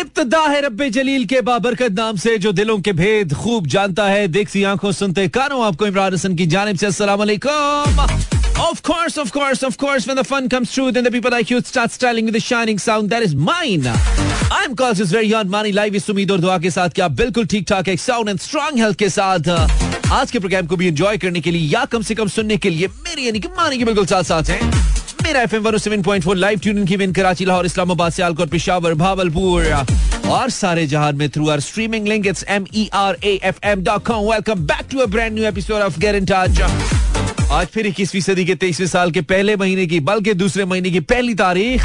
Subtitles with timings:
[0.00, 4.26] इब्तदा है रब्बे जलील के बाबरकत नाम से जो दिलों के भेद खूब जानता है।
[4.28, 8.06] देखती आँखों सुनते कानों आपको इमरान हसन की जानिब से वालेकुम
[8.60, 11.50] Of course, of course, of course, when the fun comes true, then the people like
[11.50, 13.10] you start styling with the shining sound.
[13.10, 13.86] That is mine.
[14.56, 17.68] I'm Cautious very on Money Live इस उम्मीद और दुआ के साथ क्या बिल्कुल ठीक
[17.68, 19.48] ठाक एक साउंड एंड स्ट्रॉन्ग हेल्थ के साथ।
[20.12, 22.70] आज के प्रोग्राम को भी एंजॉय करने के लिए या कम से कम सुनने के
[22.70, 24.60] लिए मेरी यानी कि मानी के बिल्कुल साथ साथ हैं।
[25.28, 29.64] मेरा एफ़ एम लाइव ट्यून की विन कराची, लाहौर, इस्लामाबाद, सियालकोट, पिशावर, भावलपुर,
[30.28, 33.82] और सारे जहान में through our streaming link it's M E R A F M
[33.84, 38.44] dot com welcome back to a brand new episode of get आज फिर इक्कीसवीं सदी
[38.44, 41.84] के तेईसवें साल के पहले महीने की, बल्कि दूसरे महीने की पहली तारीख।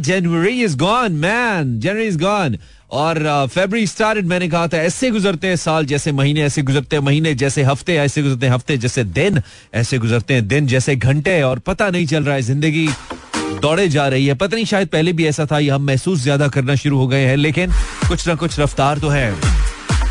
[0.00, 2.56] January is gone man January is gone
[2.92, 7.02] और फेबरी स्टार्टेड मैंने कहा था, ऐसे गुजरते हैं साल जैसे महीने, ऐसे गुजरते हैं
[7.02, 9.40] महीने जैसे हफ़्ते, ऐसे गुजरते हैं हफ़्ते जैसे दिन,
[9.74, 12.88] ऐसे गुजरते हैं दिन जैसे घंटे, और पता नहीं चल रहा है, ज़िंदगी
[13.62, 16.48] दौड़े जा रही है। पता नहीं, शायद पहले भी ऐसा था, ये हम महसूस ज़्यादा
[16.48, 17.72] करना शुरू हो गए हैं, लेकिन
[18.08, 19.32] कुछ ना कुछ रफ्तार तो है।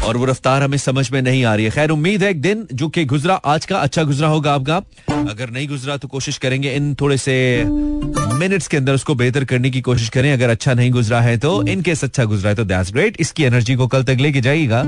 [0.04, 2.68] और वो रफ्तार हमें समझ में नहीं आ रही है। खैर, उम्मीद है एक दिन,
[2.74, 4.82] जो कि गुजरा, आज का अच्छा गुजरा होगा आपका।
[5.30, 7.34] अगर नहीं गुजरा तो कोशिश करेंगे इन थोड़े से
[7.68, 11.52] मिनट्स के अंदर उसको बेहतर करने की कोशिश करें। अगर अच्छा नहीं गुजरा है तो
[11.68, 14.80] इन केस अच्छा गुजरा है तो दैट्स ग्रेट इसकी एनर्जी को कल तक लेके जाएगा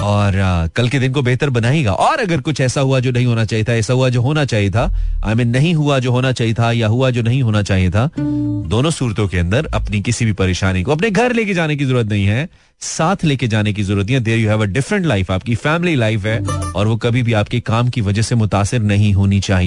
[0.00, 3.26] और आ, कल के दिन को बेहतर बनाएगा और अगर कुछ ऐसा हुआ जो नहीं
[3.26, 4.84] होना चाहिए था ऐसा हुआ जो होना चाहिए था
[5.24, 7.62] आई I मीन mean, नहीं हुआ जो होना चाहिए था या हुआ जो नहीं होना
[7.62, 11.76] चाहिए था दोनों सूरतों के अंदर अपनी किसी भी परेशानी को अपने घर लेके जाने
[11.76, 12.48] की ज़रूरत नहीं है
[12.80, 15.94] साथ लेके जाने की ज़रूरत नहीं है। There you have a different life आपकी फैमिली
[15.96, 16.38] लाइफ है
[16.76, 19.59] और वो कभी भी आपके काम की वजह से मुतासर नहीं होनी चाहिए।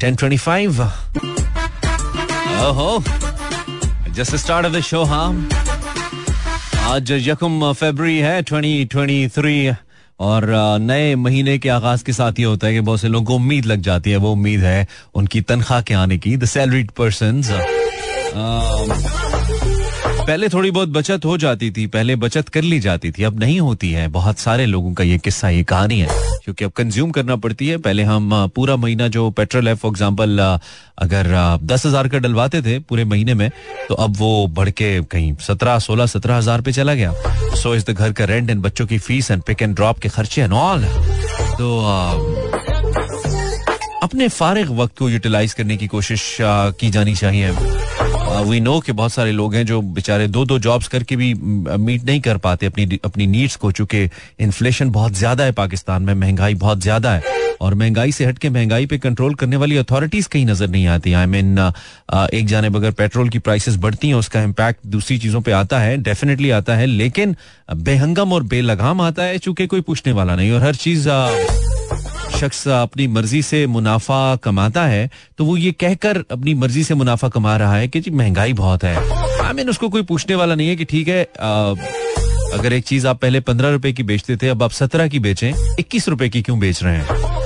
[0.00, 0.82] टेन ट्वेंटी फाइव
[2.68, 3.02] ओहो।
[4.14, 5.48] Just start of the show हाँ।
[6.94, 9.74] आज यकम फरवरी है 2023
[10.20, 10.46] और
[10.80, 13.64] नए महीने के आगाज़ के साथ ये होता है कि बहुत से लोगों को उम्मीद
[13.66, 17.42] लग जाती है, वो उम्मीद है उनकी तनख्वाह के आने की द सैलरीड पर्सन
[20.26, 23.58] पहले थोड़ी बहुत बचत हो जाती थी, पहले बचत कर ली जाती थी, अब नहीं
[23.60, 26.08] होती है। बहुत सारे लोगों का ये किस्सा, ये कहानी है,
[26.44, 30.38] क्योंकि अब कंज्यूम करना पड़ती है। पहले हम पूरा महीना जो पेट्रोल है फॉर एग्ज़ाम्पल
[30.98, 33.50] अगर दस हज़ार का डलवाते थे पूरे महीने में
[33.88, 37.12] तो अब वो बढ़ के कहीं सत्रह, सोलह, सत्रह हज़ार पे चला गया।
[37.62, 40.08] सो इस द घर का रेंट एंड बच्चों की fees and pick and drop के
[40.08, 40.84] खर्चे एंड ऑल
[41.58, 41.78] तो
[44.02, 47.50] अपने फारिग वक्त को यूटिलाइज करने की कोशिश की जानी चाहिए।
[48.40, 52.04] वी नो कि बहुत सारे लोग हैं जो बेचारे दो दो जॉब्स करके भी मीट
[52.04, 54.08] नहीं कर पाते अपनी अपनी नीड्स को चूँकि
[54.40, 58.86] इन्फ्लेशन बहुत ज़्यादा है पाकिस्तान में महँगाई बहुत ज़्यादा है। और महँगाई से हटके महँगाई
[58.86, 62.76] पे कंट्रोल करने वाली अथॉरिटीज कहीं नज़र नहीं आती। आई I मीन mean, एक जानब
[62.76, 66.76] अगर पेट्रोल की प्राइसेस बढ़ती हैं उसका इम्पैक्ट दूसरी चीज़ों पे आता है डेफिनेटली आता
[66.76, 67.36] है। लेकिन
[67.72, 71.08] बेहंगम और बेलगाम आता है चूँकि कोई पूछने वाला नहीं। और हर चीज़
[72.32, 77.28] शख्स अपनी मर्ज़ी से मुनाफा कमाता है तो वो ये कहकर अपनी मर्ज़ी से मुनाफा
[77.28, 78.96] कमा रहा है कि जी, महँगाई बहुत है।
[79.42, 81.22] आई मीन उसको कोई पूछने वाला नहीं है कि ठीक है
[82.52, 85.52] अगर एक चीज़ आप पहले पंद्रह रुपए की बेचते थे, अब आप सत्रह की बेचें,
[85.78, 87.41] इक्कीस रुपए की क्यों बेच रहे हैं?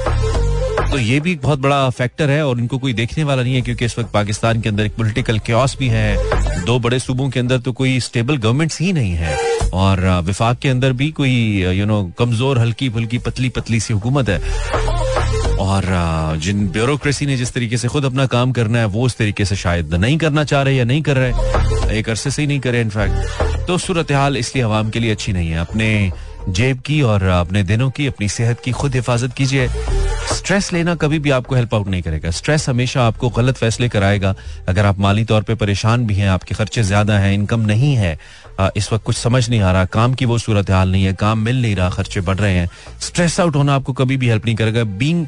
[0.91, 3.61] तो ये भी एक बहुत बड़ा फैक्टर है और इनको कोई देखने वाला नहीं है
[3.63, 7.41] क्योंकि इस वक्त पाकिस्तान के अंदर एक पोलिटिकल क्योस भी है। दो बड़े सूबों के
[7.41, 9.37] अंदर तो कोई स्टेबल गवर्नमेंट्स ही नहीं है।
[9.75, 11.33] और विफाक के अंदर भी कोई
[11.79, 14.39] यू नो कमज़ोर हल्की फुल्की पतली पतली सी हुकूमत है।
[15.61, 15.85] और
[16.43, 19.57] जिन ब्यूरोक्रेसी ने जिस तरीके से खुद अपना काम करना है, वो उस तरीके से
[19.57, 22.81] शायद नहीं करना चाह रहे या नहीं कर रहे। एक अरसे से ही नहीं करे
[22.81, 26.13] इनफैक्ट तो सूरत हाल इसलिए आवाम के लिए अच्छी नहीं है। अपने
[26.49, 29.69] जेब की और अपने दिनों की, अपनी सेहत की खुद हिफाजत कीजिए।
[30.27, 34.35] स्ट्रेस लेना कभी भी आपको हेल्प आउट नहीं करेगा। स्ट्रेस हमेशा आपको गलत फैसले कराएगा।
[34.69, 38.19] अगर आप माली तौर पे परेशान भी हैं आपके खर्चे ज़्यादा हैं इनकम नहीं है
[38.77, 41.39] इस वक्त कुछ समझ नहीं आ रहा काम की वो सूरत हाल नहीं है काम
[41.39, 42.69] मिल नहीं रहा खर्चे बढ़ रहे हैं
[43.01, 45.27] स्ट्रेस आउट होना आपको कभी भी हेल्प नहीं करेगा। बींग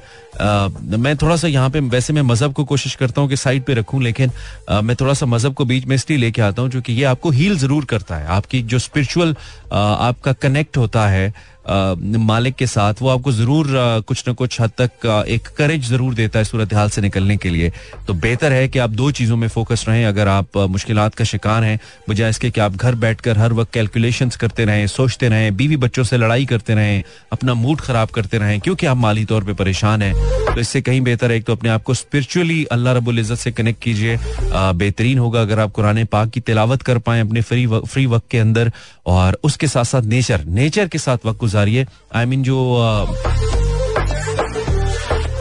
[0.99, 3.75] मैं थोड़ा सा यहाँ पे वैसे मैं मज़हब को कोशिश करता हूँ कि साइड पे
[3.75, 4.31] रखूँ लेकिन
[4.71, 7.31] आ, मैं थोड़ा सा मज़हब को बीच में इसलिए लेके आता हूँ क्योंकि ये आपको
[7.31, 9.37] हील ज़रूर करता है। आपकी जो स्पिरिचुअल
[9.73, 11.33] आपका कनेक्ट होता है
[11.69, 13.67] मालिक के साथ, वो आपको ज़रूर
[14.09, 17.51] कुछ ना कुछ हद तक एक करेज ज़रूर देता है सूरत हाल से निकलने के
[17.51, 17.73] लिए।
[18.07, 21.65] तो बेहतर है कि आप दो चीज़ों में फोकस रहें। अगर आप मुश्किल का शिकार
[21.65, 21.79] हैं,
[22.09, 26.05] बजाय इसके कि आप घर बैठकर हर वक्त कैलकुलेशंस करते रहें, सोचते रहें, बीवी बच्चों
[26.05, 27.03] से लड़ाई करते रहें,
[27.33, 30.15] अपना मूड खराब करते रहें, क्योंकि आप माली तौर पर परेशान हैं
[30.49, 33.51] तो इससे कहीं बेहतर है एक तो अपने आप को स्पिरिचुअली अल्लाह रबुल इज़्ज़त से
[33.53, 34.17] कनेक्ट कीजिए।
[34.53, 38.39] बेहतरीन होगा अगर आप कुरान पाक की तिलावत कर पाए, अपने फ्री फ्री वक्त के
[38.39, 38.71] अंदर।
[39.09, 42.59] और उसके साथ साथ नेचर नेचर के साथ वक्त गुजारिए। आई मीन जो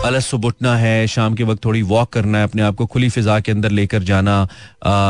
[0.07, 3.09] अलग सुबह उठना है, शाम के वक्त थोड़ी वॉक करना है, अपने आप को खुली
[3.09, 4.44] फिजा के अंदर लेकर जाना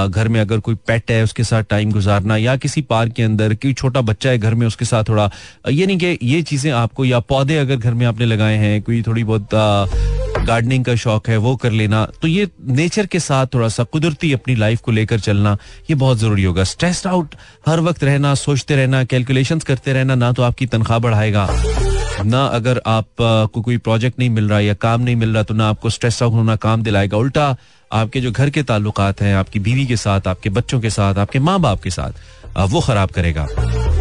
[0.10, 3.54] घर में अगर कोई पेट है, उसके साथ टाइम गुजारना, या किसी पार्क के अंदर,
[3.56, 5.30] कोई छोटा बच्चा है घर में, उसके साथ थोड़ा,
[5.70, 9.02] ये नहीं कि ये चीज़ें आपको, या पौधे अगर घर में आपने लगाए हैं, कोई
[9.02, 9.50] थोड़ी बहुत
[10.40, 14.32] गार्डनिंग का शौक है, वो कर लेना तो ये नेचर के साथ थोड़ा सा कुदरती
[14.34, 15.58] अपनी लाइफ को लेकर चलना,
[15.90, 17.36] ये बहुत ज़रूरी होगा। स्ट्रेस्ड आउट
[17.68, 21.48] हर वक्त रहना, सोचते रहना कैलकुलेशंस करते रहना, ना तो आपकी तनख्वाह बढ़ाएगा।
[22.20, 25.54] ना अगर आप को कोई प्रोजेक्ट नहीं मिल रहा या काम नहीं मिल रहा तो
[25.54, 27.56] ना आपको स्ट्रेस आउट होना, काम दिलाएगा। उल्टा
[27.92, 31.40] आपके जो घर के ताल्लुकात हैं, आपकी बीवी के साथ, आपके बच्चों के साथ, आपके
[31.40, 33.46] माँ बाप के साथ वो खराब करेगा।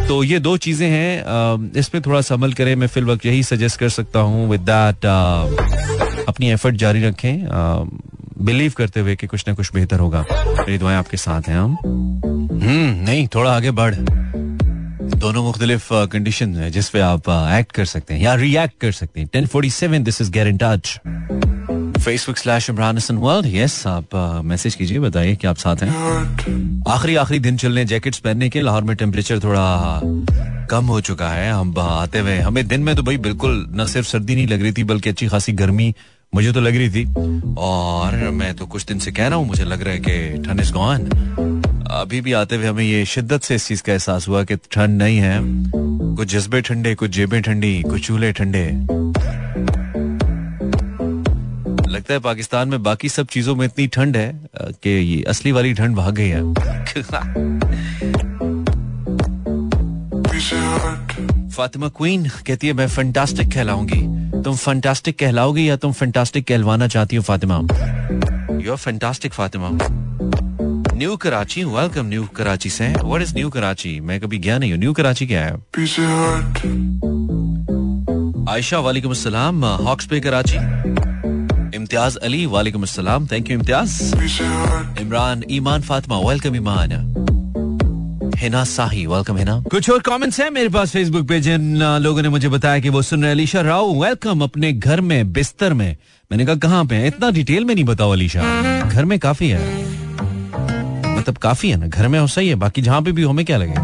[0.09, 3.43] तो ये दो चीज़ें हैं इस पर थोड़ा सा अमल करें। मैं फिल वक्त यही
[3.43, 5.07] सजेस्ट कर सकता हूँ विद दैट
[6.29, 7.35] अपनी एफर्ट जारी रखें।
[8.47, 11.77] बिलीव करते हुए कि कुछ ना कुछ बेहतर होगा। मेरी दुआएँ आपके साथ हैं, हम।
[12.63, 13.95] हम्म नहीं, थोड़ा आगे बढ़।
[15.27, 19.21] दोनों मुख्तलिफ़ कंडीशन है जिस पे आप एक्ट कर सकते हैं या रिएक्ट कर सकते
[19.21, 21.01] हैं। Ten forty seven this is get in touch
[22.05, 24.15] Facebook slash Imran Hasan world yes आप
[24.45, 28.83] मैसेज कीजिए, बताइए कि आप साथ हैं। आखिरी आखिरी दिन चलने जैकेट्स पहनने के लाहौर
[28.83, 29.67] में टेम्परेचर थोड़ा
[30.71, 34.09] कम हो चुका है। हम आते हुए हमें दिन में तो भाई बिल्कुल न सिर्फ़
[34.09, 35.95] सर्दी नहीं लग रही थी, बल्कि अच्छी खासी गर्मी
[36.33, 37.05] मुझे तो लग रही थी।
[37.59, 40.61] और मैं तो कुछ दिन से कह रहा हूँ, मुझे लग रहा है कि ठंड
[40.61, 41.09] इज़ गॉन
[41.97, 44.99] अभी भी आते हुए हमें ये शिद्दत से इस चीज़ का एहसास हुआ कि ठंड
[44.99, 45.41] नहीं है।
[46.17, 48.67] कुछ जज्बे ठंडे, कुछ जेबें ठंडी, कुछ चूल्हे ठंडे।
[51.91, 55.75] लगता है पाकिस्तान में बाकी सब चीज़ों में इतनी ठंड है कि ये असली वाली
[55.75, 56.53] ठंड भाग गई है।
[61.51, 64.01] फातिमा क्वीन कहती है, मैं फंटास्टिक कहलाऊँगी।
[64.43, 67.57] तुम फंटास्टिक कहलाओगी या तुम फंटास्टिक कहलवाना चाहती हो, Fatima?
[68.65, 69.71] You are fantastic Fatima.
[70.97, 74.01] New Karachi welcome new Karachi से। What is new Karachi?
[74.01, 75.53] मैं कभी गया नहीं हूँ। न्यू कराची क्या है?
[78.49, 80.57] आयशा वालेकुम अस्सलाम। हॉक्स पे कराची।
[81.77, 84.03] इम्तियाज़ अली वालेकुम अस्सलाम। Thank you Imtiaz.
[85.01, 86.93] Imran Iman Fatima welcome Iman.
[88.37, 89.61] Hina Sahi welcome Hina.
[89.61, 93.03] कुछ और कमेंट्स हैं मेरे पास फेसबुक पे जिन लोगों ने मुझे बताया कि वो
[93.03, 95.97] सुन रहे अलीशा राव वेलकम अपने घर में बिस्तर में।
[96.33, 98.43] मैंने कहा कहाँ पे इतना डिटेल में नहीं बताओ अलीशा।
[98.83, 99.86] घर में काफ़ी है।
[101.27, 103.45] मतलब काफ़ी है ना। घर में हो, सही है। बाकी जहाँ पे भी हो, हमें
[103.47, 103.75] क्या लगे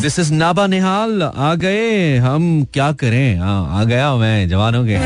[0.00, 2.44] दिस इज़ नाबा निहाल आ गए हम।
[2.74, 3.38] क्या करें?
[3.38, 4.96] हाँ आ गया मैं। जवान हो गए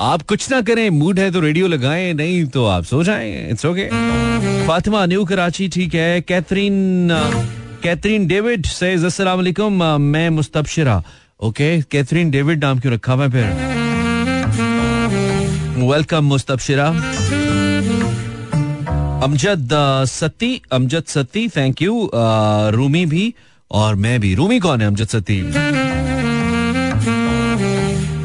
[0.00, 3.66] आप कुछ ना करें। मूड है तो रेडियो लगाएँ, नहीं तो आप सो जाएँ। It's
[3.66, 3.86] okay
[4.66, 7.08] Fatima, new Karachi, ठीक है। कैथरीन
[7.82, 9.40] कैथरीन डेविड अस्सलाम
[10.02, 11.02] मैं मुस्तबशिरा।
[11.40, 13.83] ओके कैथरीन डेविड नाम क्यों रखा मैं फिर?
[15.84, 16.86] Welcome Mustabshira
[19.24, 19.72] Amjad
[20.08, 22.10] Satti Amjad Satti thank you
[22.76, 23.24] Rumi भी
[23.70, 25.40] और मैं भी रूमी कौन है अमजद सत्ती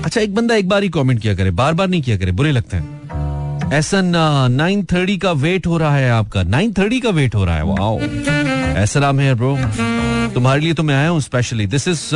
[0.06, 2.52] अच्छा एक बंदा एक बार ही कमेंट किया करे बार बार नहीं किया करे बुरे
[2.52, 7.36] लगते हैं ऐसा नाइन थर्टी का वेट हो रहा है आपका नाइन थर्टी का वेट
[7.36, 8.00] हो रहा है वाओ
[8.84, 9.56] ऐसा नाम है ब्रो
[10.34, 12.10] तुम्हारे लिए तो मैं आया हूँ स्पेशली दिस इज़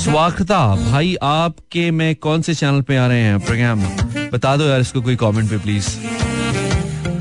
[0.00, 0.58] स्वागता
[0.90, 3.40] भाई, आपके में कौन से चैनल पे आ रहे हैं?
[3.40, 3.80] प्रोग्राम
[4.32, 5.88] बता दो यार इसको कोई कमेंट पे प्लीज़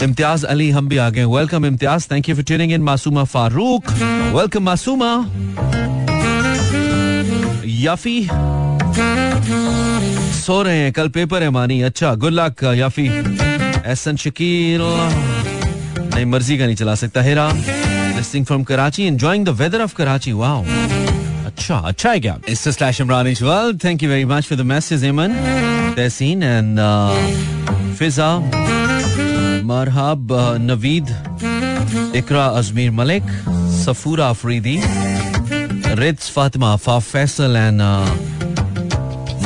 [0.04, 3.92] इम्तियाज़ अली, हम भी आ गए welcome Imtiaz thank you for tuning in Masooma Farooq.
[4.36, 5.12] Welcome Masooma.
[7.80, 8.28] Yafi,
[10.40, 14.82] सो रहे हैं। कल पेपर है मानी। अच्छा गुड लक याफी। एहसन शकील
[16.16, 17.50] नहीं मर्ज़ी का नहीं चला सकता। Hira
[18.22, 20.64] from Karachi enjoying the weather of Karachi wow
[21.60, 22.38] अच्छा अच्छा है क्या?
[22.50, 25.34] It's slash Imran Ijwal thank you very much for the message Emaan
[25.96, 26.80] Tehseen and
[28.00, 28.28] Fiza
[29.68, 30.32] Marhab
[30.62, 31.10] Naveed
[32.16, 33.24] Iqra Ajmeer Malik
[33.86, 34.78] Safoora Afridi
[36.00, 37.82] Ritz Fatima फा Faisal and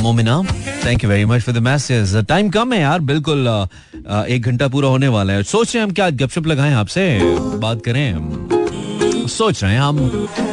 [0.02, 0.42] Momina
[0.86, 4.68] thank you very much for the message time कम है यार बिल्कुल uh, एक घंटा
[4.68, 7.20] पूरा होने वाला है। सोच रहे हैं हम क्या गपशप लगाएँ आपसे?
[7.60, 10.53] बात करें। सोच रहे हैं हम।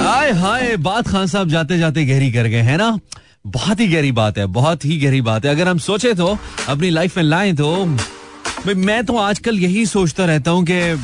[0.00, 2.98] हाय हाय, बात खान साहब जाते जाते गहरी कर गए, है ना?
[3.46, 6.38] बहुत ही गहरी बात है, बहुत ही गहरी बात है। अगर हम सोचे तो
[6.68, 10.96] अपनी लाइफ में लाए तो भाई मैं तो आजकल यही सोचता रहता हूँ कि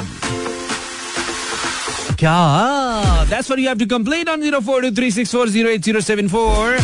[2.15, 3.25] क्या?
[3.25, 6.81] That's what you have to complain on 0423640874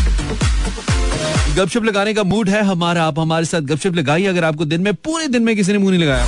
[1.56, 4.94] गपशप लगाने का मूड है हमारा, आप हमारे साथ गपशप लगाइए। अगर आपको दिन में,
[4.94, 6.26] पूरे दिन में किसी ने मुँह नहीं लगाया,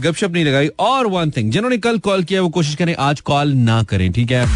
[0.00, 3.52] गपशप नहीं लगाई। और वन थिंग जिन्होंने कल कॉल किया, वो कोशिश करें आज कॉल
[3.52, 4.46] ना करें, ठीक है?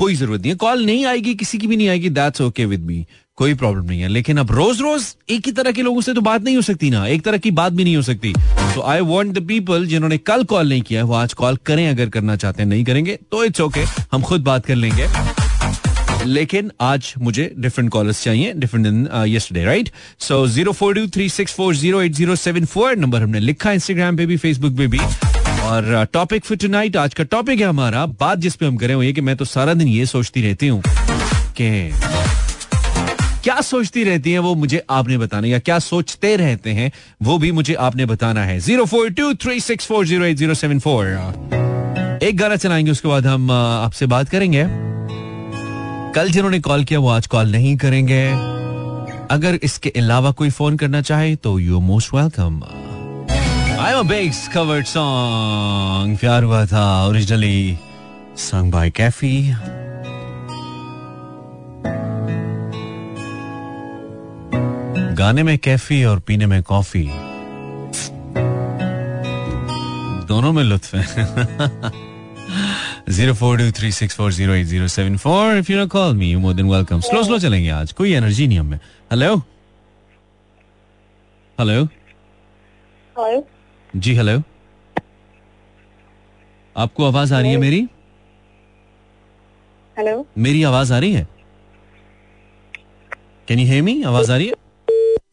[0.00, 2.84] कोई ज़रूरत नहीं है। कॉल नहीं आएगी किसी की भी नहीं आएगी। दैट्स ओके विद
[2.84, 3.04] मी
[3.38, 6.20] कोई प्रॉब्लम नहीं है। लेकिन अब रोज रोज एक ही तरह के लोगों से तो
[6.20, 8.32] बात नहीं हो सकती ना। एक तरह की बात भी नहीं हो सकती।
[8.74, 12.08] तो आई वॉन्ट द पीपल जिन्होंने कल कॉल नहीं किया वो आज कॉल करें अगर
[12.08, 15.06] करना चाहते हैं नहीं करेंगे तो इट्स ओके okay, हम खुद बात कर लेंगे।
[16.26, 19.90] लेकिन आज मुझे डिफरेंट कॉलर्स चाहिए। डिफरेंट दिन yesterday right
[20.20, 23.72] so zero four two three six four zero eight zero seven four number हमने लिखा
[23.72, 24.98] इंस्टाग्राम पे भी फेसबुक पे भी।
[25.70, 29.12] और टॉपिक फॉर टुनाइट आज का टॉपिक है हमारा। बात जिस पे हम करें ये
[29.12, 30.82] कि मैं तो सारा दिन ये सोचती रहती हूँ
[31.60, 31.68] कि
[33.44, 36.90] क्या सोचती रहती है वो मुझे आपने बताना या क्या सोचते रहते हैं
[37.22, 40.54] वो भी मुझे आपने बताना है। Zero four two three six four zero eight zero
[40.54, 41.06] seven four.
[42.22, 44.64] एक गाना चलाएँगे, उसके बाद हम आपसे बात करेंगे।
[46.14, 48.26] कल जिन्होंने कॉल किया वो आज कॉल नहीं करेंगे।
[49.30, 52.60] अगर इसके अलावा कोई फ़ोन करना चाहे तो you most welcome.
[53.80, 57.78] I am base covered song प्यार हुआ था ओरिजिनली
[58.38, 59.30] सॉन्ग बाय कैफी
[65.20, 67.04] गाने में कैफी और पीने में कॉफ़ी
[70.28, 71.04] दोनों में लुत्फ है।
[73.08, 76.34] Zero four two three six four zero eight zero seven four if you call me
[76.42, 78.78] more then welcome slow slow चलेंगे आज। कोई एनर्जी नहीं हमें।
[79.12, 79.36] हेलो
[81.58, 81.86] हेलो
[83.96, 84.32] जी हेलो
[86.76, 87.80] आपको आवाज़ आ रही है मेरी?
[89.96, 91.26] हेलो मेरी आवाज़ आ रही है?
[93.48, 94.52] कैन यू हेयर मी आवाज़ आ रही है?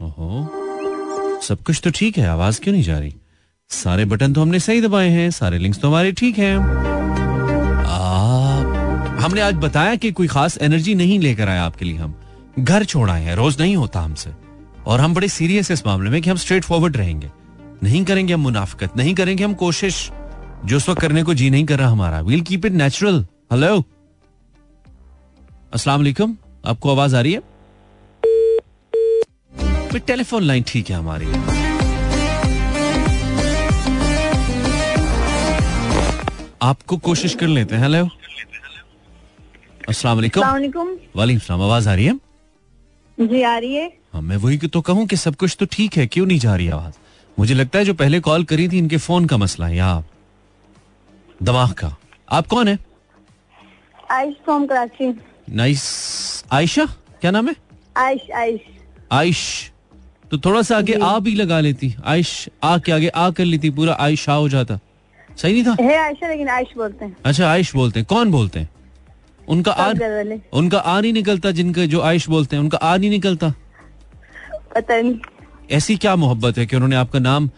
[0.02, 3.16] ओहो। सब कुछ तो ठीक है आवाज़ क्यों नहीं जा रही?
[3.70, 6.58] सारे बटन तो हमने सही दबाए हैं सारे लिंक्स तो हमारे ठीक हैं।
[9.20, 12.16] हमने आज बताया कि कोई खास एनर्जी नहीं लेकर आया आपके लिए हम।
[12.60, 14.32] घर छोड़ आए हैं रोज नहीं होता हमसे।
[14.88, 17.32] और हम बड़े सीरियस है इस मामले में कि हम स्ट्रेट फॉरवर्ड रहेंगे।
[17.84, 20.10] नहीं करेंगे हम मुनाफिकत नहीं करेंगे हम कोशिश
[20.66, 23.84] जो उस वक्त करने को जी नहीं कर रहा हमारा। We'll keep it natural hello
[25.74, 27.40] अस्सलाम वालेकुम। आपको आवाज़ आ रही है?
[29.90, 31.26] फिर टेलीफोन लाइन ठीक है हमारी।
[36.62, 38.08] आपको कोशिश कर लेते हैं। हेलो
[39.90, 42.20] अस्सलाम वालेकुम। वालेकुम। वालेकुम सलाम। आवाज़ आ रही है?
[43.18, 46.08] जी आ रही है। हाँ मैं वही तो कहूँ कि सब कुछ तो ठीक है।
[46.08, 46.94] क्यों नहीं जा रही आवाज़?
[47.40, 50.04] मुझे लगता है जो पहले कॉल करी थी इनके फ़ोन का मसला है या
[51.44, 51.96] दिमाग का।
[52.32, 52.80] आप कौन है?
[54.12, 56.86] कराची नाइस। आयशा?
[57.22, 57.56] क्या नाम है?
[57.98, 58.60] आयुष आयुष।
[59.12, 59.70] आयुष
[60.32, 63.70] तो थोड़ा सा आगे आ भी लगा लेती। आयुष आ के आगे आ कर लेती
[63.70, 64.80] पूरा आयुष आ हो जाता।
[65.38, 65.84] सही नहीं था?
[65.84, 68.70] है आयशा लेकिन आयुष बोलते हैं। अच्छा आयुष बोलते हैं। कौन बोलते हैं?
[69.48, 72.78] उनका आ सब घर वाले उनका आ नहीं निकलता जिनका जो आयुष बोलते हैं उनका
[72.78, 73.54] आ नहीं निकलता।
[74.76, 75.20] पता नहीं।
[75.72, 77.50] ऐसी क्या मोहब्बत है कि उन्होंने आपका नाम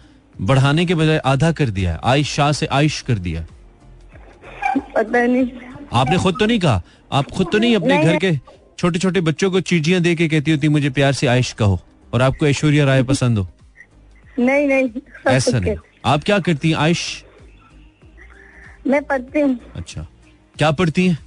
[0.41, 1.99] बढ़ाने के बजाय आधा कर दिया है?
[2.03, 3.45] आयुष शाह से आयुष कर दिया
[4.95, 5.49] पता नहीं।
[5.93, 6.81] आपने खुद तो नहीं कहा?
[7.11, 8.31] आप खुद तो नहीं अपने नहीं, घर के
[8.79, 11.79] छोटे छोटे बच्चों को चीजियाँ दे के कहती होती मुझे प्यार से आयुष कहो
[12.13, 13.47] और आपको ऐश्वर्या राय पसंद हो?
[14.39, 14.89] नहीं नहीं
[15.27, 15.75] ऐसा नहीं।
[16.05, 17.01] आप क्या करती हैं आयुष
[18.87, 20.05] मैं पढ़ती हूँ। अच्छा।
[20.57, 21.17] क्या पढ़ती हैं?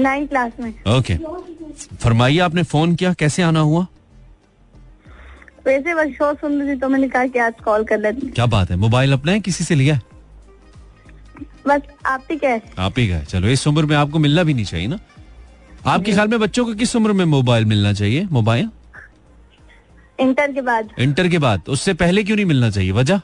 [0.00, 1.16] नाइन क्लास में। ओके।
[1.96, 3.12] फरमाइए आपने फ़ोन किया?
[3.12, 3.86] कैसे आना हुआ?
[5.66, 8.46] वैसे बस शो सुन रही थी तो मैंने कहा कि आज कॉल कर लेती क्या
[8.46, 8.76] बात है?
[8.76, 9.40] मोबाइल अपना है?
[9.40, 10.00] किसी से लिया
[11.66, 14.64] बस आप ही क्या आप ही का चलो इस उम्र में आपको मिलना भी नहीं
[14.64, 14.98] चाहिए ना?
[15.86, 18.26] आपके ख्याल में बच्चों को किस उम्र में मोबाइल मिलना चाहिए?
[18.32, 18.68] मोबाइल?
[20.18, 22.92] इंटर के बाद। इंटर के बाद। उससे पहले क्यों नहीं मिलना चाहिए?
[22.92, 23.20] वजह?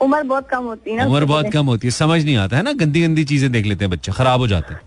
[0.00, 2.62] उम्र बहुत कम होती है ना उम्र बहुत कम होती है। समझ नहीं आता है
[2.62, 2.72] ना?
[2.74, 4.80] गंदी गंदी चीज़ें देख लेते हैं बच्चे खराब हो जाते हैं।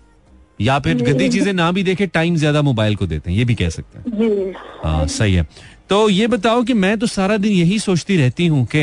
[0.60, 3.54] या फिर गंदी चीज़ें ना भी देखे टाइम ज़्यादा मोबाइल को देते हैं ये भी
[3.54, 4.52] कह सकते हैं।
[4.84, 5.46] हाँ सही है।
[5.90, 8.80] तो ये बताओ कि मैं तो सारा दिन यही सोचती रहती हूँ कि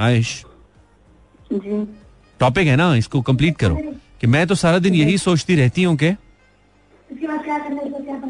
[0.00, 0.30] आयुष।
[2.40, 3.76] टॉपिक है ना इसको कंप्लीट करो।
[4.20, 6.08] कि मैं तो सारा दिन यही सोचती रहती हूँ कि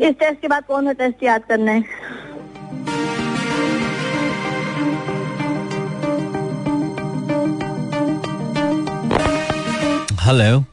[0.07, 1.85] इस टेस्ट के बाद कौन सा टेस्ट याद करना है?
[10.21, 10.65] हेलो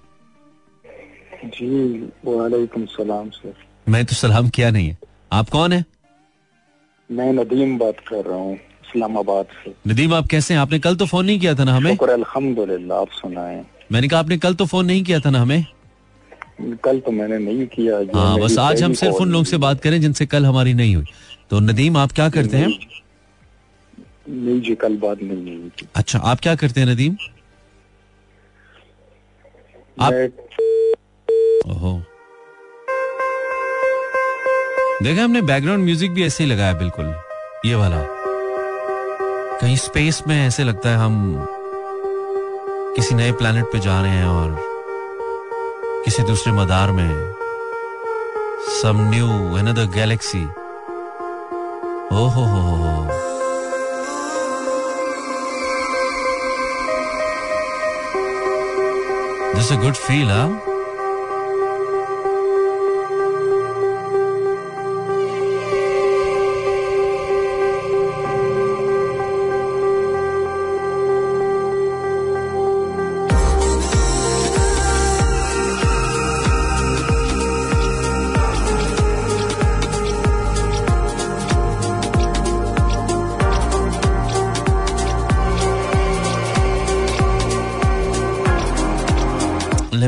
[1.55, 3.53] जी वालेकुम सलाम सर।
[3.89, 4.97] मैं तो सलाम किया नहीं है।
[5.33, 5.83] आप कौन है?
[7.11, 10.61] मैं नदीम बात कर रहा हूँ इस्लामाबाद से। नदीम आप कैसे हैं?
[10.61, 11.97] आपने कल तो फ़ोन नहीं किया था ना हमें?
[11.97, 15.65] अल्हम्दुलिल्लाह आप सुनाएँ। मैंने कहा आपने कल तो फ़ोन नहीं किया था ना हमें?
[16.83, 20.01] कल तो मैंने नहीं किया हाँ बस आज हम सिर्फ़ उन लोग से बात करें
[20.01, 21.05] जिनसे कल हमारी नहीं हुई।
[21.49, 22.79] तो नदीम आप क्या करते हैं?
[24.29, 27.15] नहीं जी कल बात नहीं हुई अच्छा आप क्या करते हैं नदीम?
[30.01, 30.29] आप-
[31.67, 32.01] ओहो।
[35.03, 37.13] देखा हमने बैकग्राउंड म्यूज़िक भी ऐसे ही लगाया बिल्कुल।
[37.65, 37.97] ये वाला।
[39.61, 41.45] कहीं स्पेस में ऐसे लगता है हम
[42.95, 44.55] किसी नए प्लेनेट पे जा रहे हैं और
[46.05, 47.09] किसी दूसरे मदार में।
[48.81, 53.03] Some new another galaxy oh ho ho ho ho
[59.55, 60.47] this a good feel हाँ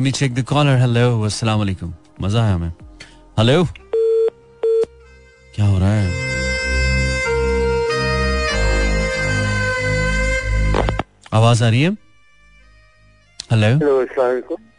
[0.07, 2.73] me check the caller hello अस्सलाम वालेकुम। मज़ा आया हमें।
[3.39, 3.65] हेलो
[5.55, 6.07] क्या हो रहा है?
[11.33, 11.89] आवाज़ आ रही है?
[13.51, 14.01] हेलो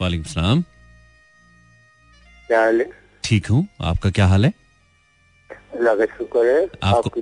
[0.00, 0.62] वालेकुम। सलाम।
[2.47, 2.90] क्या हाल है?
[3.25, 4.52] ठीक हूँ। आपका क्या हाल है?
[5.50, 7.12] अल्लाह का शुक्र है। आपको-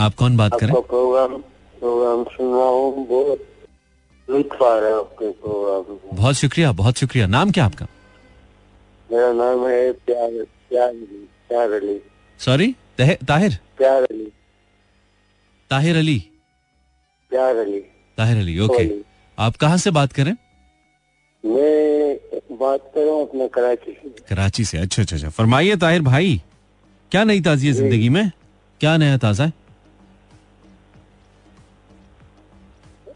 [0.00, 0.72] आप कौन बात करें?
[0.72, 3.55] प्रोग्राम सुन रहा हूँ बहुत।
[6.14, 7.86] बहुत शुक्रिया बहुत शुक्रिया। नाम क्या आपका?
[9.10, 10.30] मेरा नाम है प्यार
[10.68, 11.98] प्यार अली प्यार अली।
[12.40, 13.58] सॉरी ताहिर?
[13.78, 14.24] प्यार अली।
[15.70, 16.18] ताहिर अली?
[17.32, 17.78] प्यार अली।
[18.18, 18.88] ताहिर अली ओके
[19.38, 20.32] आप कहाँ से बात करें?
[21.44, 22.16] मैं
[22.58, 26.40] बात कर रहा हूँ अपने कराची से। कराची से। अच्छा अच्छा अच्छा। फरमाइए ताहिर भाई
[27.12, 28.30] क्या नई ताजी है ज़िंदगी में?
[28.80, 29.52] क्या नया ताज़ा है?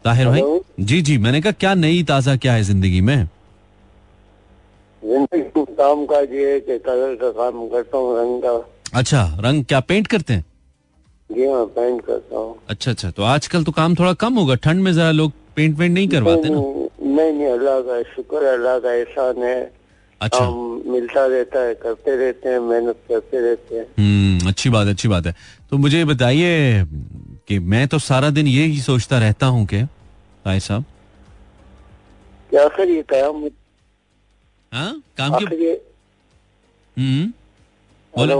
[0.05, 0.41] ताहिर भाई?
[0.79, 3.27] जी जी मैंने कहा क्या नई ताज़ा क्या है ज़िंदगी में?
[5.03, 9.79] ज़िंदगी काम काज ये कि कलर का काम करता हूँ रंग का। अच्छा रंग क्या
[9.81, 10.45] पेंट करते हैं?
[11.29, 14.83] जी हाँ पेंट करता हूँ। अच्छा अच्छा तो आजकल तो काम थोड़ा कम होगा ठंड
[14.83, 16.57] में जरा लोग पेंट वेंट नहीं करवाते ना?
[16.57, 19.71] नहीं नहीं अल्लाह का शुक्र है अल्लाह का एहसान है।
[20.21, 24.87] अच्छा। हम मिलता रहता है करते रहते हैं मेहनत करते रहते हैं। हम्म अच्छी बात
[24.87, 25.35] अच्छी बात है।
[25.71, 26.83] तो मुझे बताइए
[27.51, 29.83] कि मैं तो सारा दिन ये ही सोचता रहता हूँ कि
[30.45, 30.85] ताहिर साहब।
[32.51, 32.99] कि आखिर ये
[34.73, 35.03] हाँ?
[35.17, 35.55] काम की
[36.97, 37.33] हम्म।
[38.17, 38.35] बोले।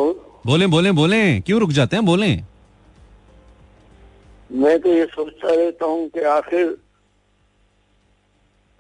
[0.46, 2.06] बोले बोले बोले। क्यों रुक जाते हैं?
[2.06, 2.36] बोले।
[4.52, 6.78] मैं तो ये सोचता रहता हूँ कि आखिर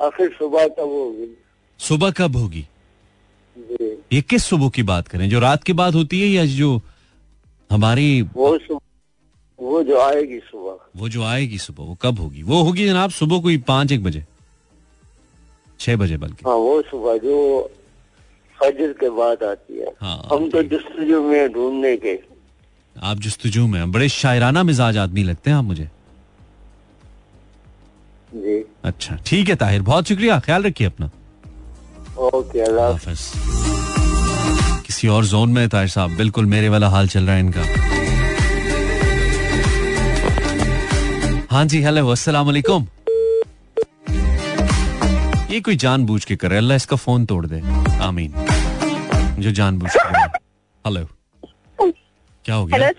[0.02, 1.38] आखिर सुबह कब होगी?
[1.80, 2.68] सुबह कब होगी?
[4.14, 5.30] ये किस सुबह की बात करें?
[5.30, 6.82] जो रात के बाद होती है या जो
[7.72, 8.81] हमारी वो सुबह
[9.62, 12.44] वो जो आएगी सुबह। वो जो आएगी सुबह वो कब होगी?
[12.44, 14.24] वो होगी जनाब सुबह कोई पाँच एक बजे।
[15.80, 17.38] छह बजे बल्कि। हाँ वो सुबह जो
[18.58, 22.20] फजर के बाद आती है। हाँ, हम तो जस्तजू में ढूँढने के।
[22.96, 25.90] आप जस्तजू में बड़े शायराना मिजाज आदमी लगते हैं आप मुझे।
[28.34, 31.10] जी। अच्छा ठीक है ताहिर बहुत शुक्रिया। ख्याल रखिए अपना।
[32.20, 33.32] ओके अल्लाह हाफिज।
[34.88, 36.16] किसी और जोन में ताहिर साहब?
[36.18, 37.91] बिल्कुल मेरे वाला हाल चल रहा है इनका।
[41.52, 42.88] हाँ जी हेलो अस्सलाम वालेकुम
[45.52, 47.60] ये कोई जानबूझ के करे अल्लाह इसका फ़ोन तोड़ दे।
[48.04, 48.34] आमीन।
[49.42, 50.08] जो जानबूझ के
[50.86, 51.06] हेलो
[52.46, 52.92] क्या हो गया?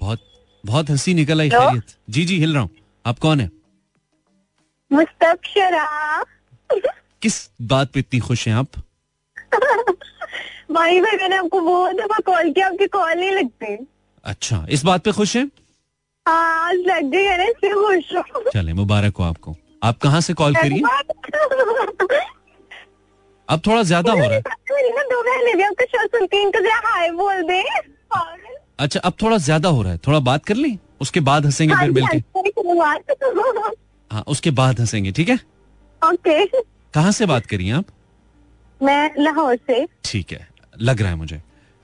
[0.00, 0.20] बहुत
[0.64, 2.70] बहुत हँसी निकल आई खैरियत। जी जी हिल रहा हूँ।
[3.06, 3.50] आप कौन है?
[4.90, 6.22] मुस्तबशरा
[7.22, 8.68] किस बात पे इतनी खुश हैं आप?
[10.72, 13.76] भाई भाई मैंने आपको बहुत दफ़ा कॉल किया आपकी कॉल नहीं लगती।
[14.24, 15.50] अच्छा इस बात पे खुश हैं?
[18.50, 20.82] चले मुबारक हो आपको। आप कहाँ से कॉल करिए?
[23.48, 24.42] अब थोड़ा ज़्यादा हो रहा है।
[27.52, 30.78] हैं। अच्छा अब थोड़ा ज़्यादा हो रहा है। थोड़ा बात कर ली?
[31.00, 33.72] उसके बाद हंसेंगे हाँ फिर मिलके। हाँ
[34.10, 35.38] हाँ उसके बाद हंसेंगे ठीक है?
[36.02, 36.46] ओके।
[36.94, 37.84] कहाँ से बात करिए आप?
[38.82, 40.48] मैं लाहौर से। ठीक है
[40.80, 41.40] लग रहा है मुझे।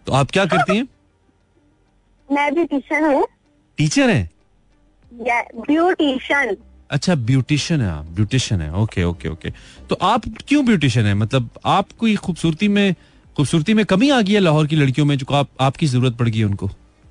[0.07, 0.89] तो आप क्या करती हैं?
[2.33, 3.27] मैं भी ब्यूटिशियन हूँ।
[3.79, 4.29] टीचर है?
[5.13, 6.57] ब्यूटिशियन
[6.91, 9.51] अच्छा ब्यूटिशियन है आप ब्यूटिशियन है। ओके ओके ओके
[9.91, 11.15] तो आप क्यों ब्यूटिशियन है?
[11.15, 12.95] मतलब आप कोई खूबसूरती में
[13.37, 16.29] खूबसूरती में कमी आ गई है लाहौर की लड़कियों में जो आप, आपकी ज़रूरत पड़
[16.29, 16.71] गई उनको?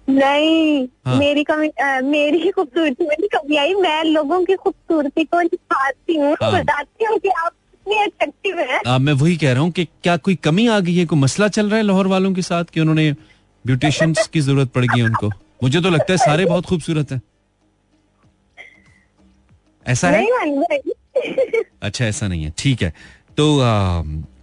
[0.09, 5.41] नहीं हाँ। मेरी कमी अ, मेरी खूबसूरती में कमी आई। मैं लोगों की खूबसूरती को
[5.43, 9.61] दिखाती हूँ हाँ। बताती हूँ कि आप कितनी अट्रैक्टिव है। आ, मैं वही कह रहा
[9.61, 11.05] हूँ कि क्या कोई कमी आ गई है?
[11.05, 13.11] कोई मसला चल रहा है लाहौर वालों के साथ कि उन्होंने
[13.65, 15.31] ब्यूटिशियंस की ज़रूरत पड़ गई उनको?
[15.63, 17.21] मुझे तो लगता है सारे बहुत खूबसूरत हैं।
[19.85, 20.25] ऐसा है?
[21.81, 22.93] अच्छा ऐसा नहीं है। ठीक है।
[23.37, 23.45] तो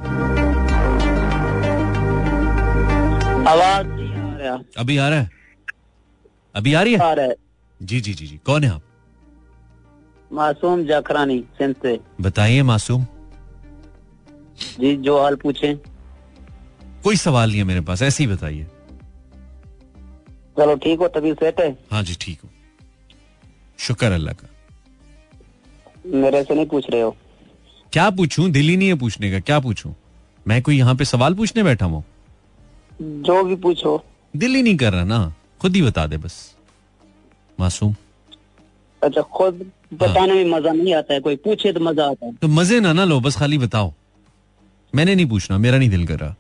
[3.55, 5.27] आवाज नहीं आ रहा अभी आ रहा है
[6.56, 7.00] अभी आ रही है?
[7.00, 7.36] आ रहा है।
[7.82, 8.82] जी जी जी जी। कौन है आप?
[10.32, 13.06] मासूम जाखरानी सिंध से बताइए मासूम।
[14.80, 15.74] जी जो हाल पूछे।
[17.04, 18.68] कोई सवाल नहीं है मेरे पास ऐसे ही बताइए।
[20.58, 21.70] चलो ठीक हो तभी सेट है?
[21.92, 22.50] हाँ जी ठीक हो।
[23.80, 24.48] शुक्र अल्लाह का।
[26.20, 27.16] मेरे से नहीं पूछ रहे हो।
[27.94, 28.50] क्या पूछूँ?
[28.50, 29.96] दिल ही नहीं है पूछने का क्या पूछूँ?
[30.48, 32.04] मैं कोई यहाँ पे सवाल पूछने बैठा हूँ?
[33.02, 34.04] जो भी पूछो।
[34.36, 36.36] दिल ही नहीं कर रहा ना। खुद ही बता दे बस।
[37.60, 37.96] मासूम।
[39.02, 42.48] अच्छा खुद बताने में मज़ा नहीं आता है कोई पूछे तो मज़ा आता है। तो
[42.48, 43.92] मज़े ना ना लो बस खाली बताओ।
[44.94, 46.36] मैंने नहीं पूछना मेरा नहीं दिल कर रहा।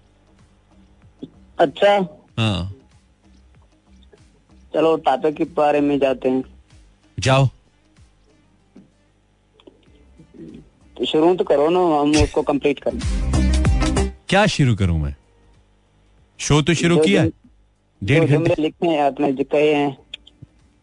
[1.60, 1.91] अच्छा?
[2.39, 2.73] हाँ।
[4.73, 6.43] चलो टॉपिक के बारे में जाते हैं।
[7.17, 7.47] जाओ।
[10.97, 12.99] तो शुरू तो करो ना हम उसको कंप्लीट करें।
[14.29, 15.15] क्या शुरू करूँ मैं?
[16.39, 17.31] शो तो शुरू किया है।
[18.02, 19.98] डेढ़ घंटे। लिखे हैं आपने जो कहे हैं।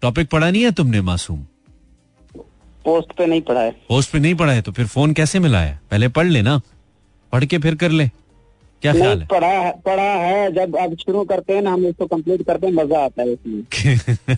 [0.03, 1.39] टॉपिक पढ़ा नहीं है तुमने मासूम?
[2.85, 5.79] पोस्ट पे नहीं पढ़ा है। पोस्ट पे नहीं पढ़ा है तो फिर फ़ोन कैसे मिलाया
[5.91, 6.61] पहले पढ़ ले ना।
[7.33, 8.07] पढ़ के फिर कर ले।
[8.83, 12.07] क्या ख्याल नहीं पढ़ा है पढ़ा है। जब अब शुरू करते हैं ना हम इसको
[12.07, 13.63] कंप्लीट करते हैं मज़ा आता है उसमें
[14.29, 14.37] है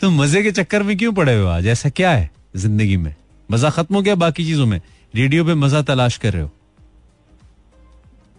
[0.00, 1.66] तो मज़े के चक्कर में क्यों पड़े हो आज?
[1.66, 3.14] ऐसा क्या है ज़िंदगी में?
[3.48, 4.80] मज़ा खत्म हो गया बाकी चीज़ों में?
[5.14, 6.50] रेडियो पे मज़ा तलाश कर रहे हो?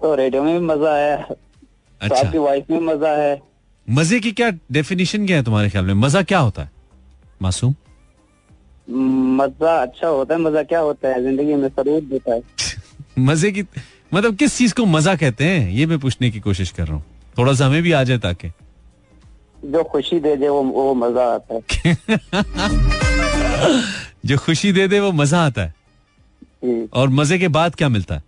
[0.01, 1.35] तो रेडियो में भी मज़ा आया। तो
[2.01, 3.35] अच्छा आपकी वाइफ में मज़ा है।
[3.89, 5.93] मज़े की क्या डेफिनेशन क्या है तुम्हारे ख्याल में?
[5.93, 6.71] मज़ा क्या होता है?
[7.41, 7.75] मासूम?
[9.37, 11.21] मज़ा अच्छा होता है मज़ा क्या होता है?
[11.23, 12.41] ज़िंदगी में सरूर देता है।
[13.19, 13.63] मज़े की
[14.13, 15.69] मतलब किस चीज़ को मज़ा कहते हैं?
[15.71, 17.03] ये मैं पूछने की कोशिश कर रहा हूँ।
[17.37, 18.51] थोड़ा सा हमें भी आ जाए ताकि।
[19.65, 21.61] जो खुशी दे दे वो वो मज़ा आता है।
[24.25, 25.73] जो खुशी दे दे वो मज़ा आता है।
[26.93, 28.23] और मज़े के बाद क्या मिलता है?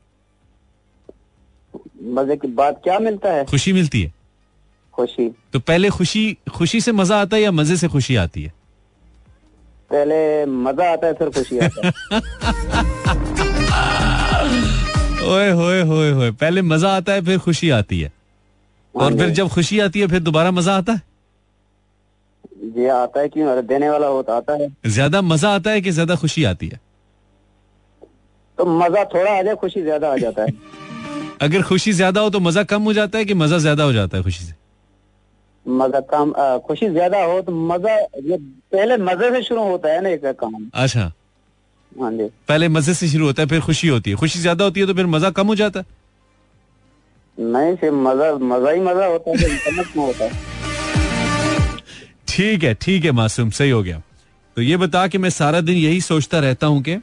[2.03, 3.45] मज़े की बात क्या मिलता है?
[3.45, 4.20] खुशी मिलती है।
[5.01, 8.53] खुशी। तो पहले खुशी खुशी से मज़ा आता है या मज़े से खुशी आती है?
[9.91, 11.91] पहले मज़ा आता है फिर खुशी आता है।
[15.23, 18.11] ओए होए होए होए पहले मज़ा आता है फिर खुशी आती है।
[18.95, 21.01] और फिर जब खुशी आती है फिर दोबारा मज़ा आता है?
[22.77, 23.47] ये आता है क्यों?
[23.47, 26.79] अरे देने वाला होता आता है। ज़्यादा मज़ा आता है कि ज़्यादा खुशी आती है?
[28.57, 30.49] तो मज़ा थोड़ा आ जाए खुशी ज़्यादा आ जाता है।
[31.41, 34.17] अगर खुशी ज़्यादा हो तो मज़ा कम हो जाता है कि मज़ा ज़्यादा हो जाता
[34.17, 34.53] है खुशी से?
[35.65, 38.37] मज़ा कम आ, खुशी ज़्यादा हो तो मज़ा ये
[38.71, 41.11] पहले मज़े से शुरू होता है ना एक काम। अच्छा।
[41.91, 44.79] हाँ जी। पहले मज़े से शुरू होता है फिर खुशी होती है। खुशी ज़्यादा होती
[44.79, 45.85] है तो फिर मज़ा कम हो जाता है।
[47.37, 50.31] नहीं फिर मज़ा मज़ा ही मज़ा होता है होता है।
[52.27, 54.01] ठीक है ठीक है मासूम सही हो गया।
[54.57, 56.95] तो ये बता कि मैं सारा दिन यही सोचता रहता हूँ कि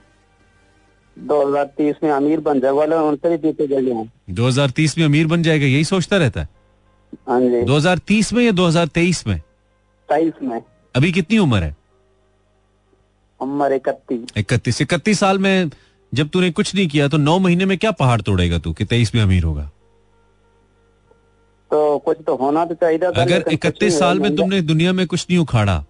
[1.17, 5.43] 2030 में अमीर बन जाए वाले उनसे भी पीछे चले हैं 2030 में अमीर बन
[5.43, 6.49] जाएगा यही सोचता रहता है?
[7.29, 9.41] हाँ जी। 2030 में या 2023 में?
[10.09, 10.61] तेईस में।
[10.95, 11.77] अभी कितनी उम्र है?
[13.41, 15.71] उम्र इकतीस। इकतीस। इकतीस साल में
[16.13, 19.15] जब तूने कुछ नहीं किया तो नौ महीने में क्या पहाड़ तोड़ेगा तू कि तेईस
[19.15, 19.71] में अमीर होगा?
[21.71, 25.39] तो कुछ तो होना तो चाहिए अगर इकतीस साल में तुमने दुनिया में कुछ नहीं
[25.39, 25.85] उखाड़ा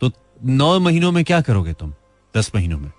[0.00, 0.10] तो
[0.44, 1.92] नौ महीनों में क्या करोगे तुम?
[2.34, 2.90] दस महीनों में।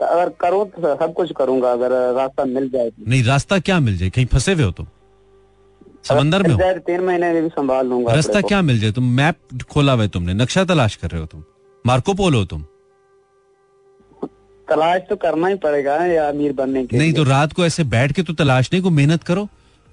[0.00, 3.80] तो अगर करो तो सब कुछ करूँगा अगर रास्ता मिल जाए तो। नहीं रास्ता क्या
[3.80, 4.10] मिल जाए?
[4.10, 4.86] कहीं फंसे हुए हो तुम?
[6.08, 8.92] समंदर में तो तीन महीने में भी संभाल लूँगा रास्ता क्या मिल जाए?
[8.92, 11.42] तुम मैप खोला हुआ तुमने। नक्शा तलाश कर रहे हो तुम।
[11.84, 12.64] मार्को पोलो हो तुम।
[14.68, 18.12] तलाश तो करना ही पड़ेगा या अमीर बनने के नहीं तो रात को ऐसे बैठ
[18.12, 19.44] के तो तलाश नहीं को मेहनत करो।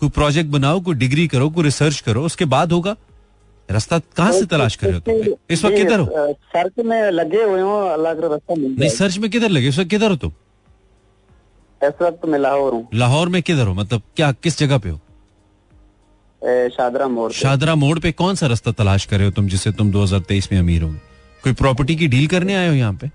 [0.02, 2.96] कोई प्रोजेक्ट बनाओ कोई डिग्री करो कोई रिसर्च करो उसके बाद होगा।
[3.70, 5.36] रास्ता कहाँ से तलाश कर रहे हो तुम?
[5.50, 6.34] इस वक्त किधर हो?
[6.48, 9.68] सर्च में लगे हुए हो अल्लाह का रास्ता मिल नहीं सर्च में किधर लगे?
[9.68, 10.32] इस वक्त किधर हो तुम?
[11.82, 13.74] इस वक्त मैं लाहौर हूँ। लाहौर में किधर हो?
[13.74, 15.00] मतलब क्या किस जगह पे हो?
[16.46, 19.92] शादरा मोड़ शादरा मोड़ पे कौन सा रास्ता तलाश कर रहे हो तुम जिससे तुम
[19.92, 20.98] 2023 में अमीर होगे?
[21.44, 23.10] कोई प्रॉपर्टी की डील करने आए हो यहाँ पे?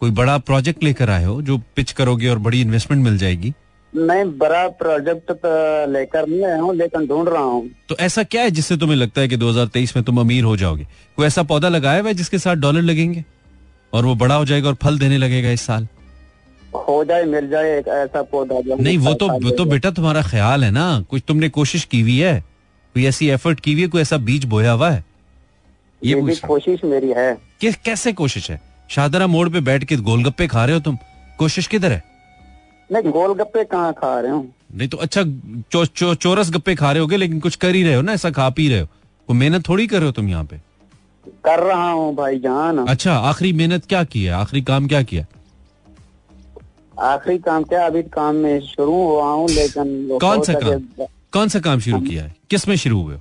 [0.00, 3.52] कोई बड़ा प्रोजेक्ट लेकर आए हो जो पिच करोगे और बड़ी इन्वेस्टमेंट मिल जाएगी?
[3.92, 8.42] नहीं बड़ा प्रोजेक्ट तो लेकर नहीं आया हूँ लेकिन ढूंढ रहा हूँ। तो ऐसा क्या
[8.42, 10.86] है जिससे तुम्हें लगता है कि 2023 में तुम अमीर हो जाओगे?
[11.16, 13.24] कोई ऐसा पौधा लगाया हुआ है जिसके साथ डॉलर लगेंगे?
[13.92, 15.86] और वो बड़ा हो जाएगा और फल देने लगेगा इस साल?
[16.74, 20.22] हो जाए मिल जाए एक ऐसा पौधा जो नहीं वो तो वो तो बेटा तुम्हारा
[20.22, 21.04] ख्याल है ना?
[21.10, 22.40] कुछ तुमने कोशिश की हुई है?
[22.94, 23.88] कोई ऐसी एफर्ट की हुई है?
[23.88, 25.04] कोई ऐसा बीज बोया हुआ है?
[26.04, 28.60] ये ये भी हूँ। कोशिश मेरी है। कि कैसे कोशिश है?
[28.90, 30.98] शाहदरा मोड़ पे बैठ के गोलगप्पे खा रहे हो तुम?
[31.38, 32.02] कोशिश किधर है?
[32.92, 34.54] नहीं गोलगप्पे कहाँ खा रहे हूँ?
[34.74, 35.22] नहीं तो अच्छा
[35.72, 38.12] चो, चो, चोरस गप्पे खा रहे होगे लेकिन कुछ कर ही रहे हो ना?
[38.12, 38.86] ऐसा खा पी रहे हो?
[39.28, 40.56] वो मेहनत थोड़ी कर रहे हो तुम यहाँ पे?
[41.44, 44.32] कर रहा हूँ भाई जान अच्छा आखिरी मेहनत क्या की है?
[44.32, 45.26] आखिरी काम क्या किया?
[47.00, 47.84] आखिरी काम क्या?
[47.86, 50.82] अभी काम में शुरू हुआ हूँ लेकिन कौन सा काम?
[51.32, 52.34] कौन सा काम शुरू किया है?
[52.50, 53.16] किसमें शुरू हुए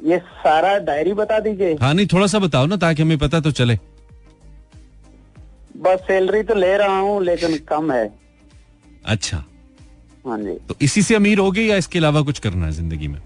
[0.00, 3.50] ये सारा डायरी बता दीजिए। हाँ नहीं थोड़ा सा बताओ ना ताकि हमें पता तो
[3.52, 3.78] चले।
[5.76, 8.10] बस सैलरी तो ले रहा हूँ लेकिन कम है।
[9.04, 9.36] अच्छा।
[10.26, 13.08] हाँ जी। तो इसी से अमीर हो गए या इसके अलावा कुछ करना है ज़िंदगी
[13.08, 13.20] में?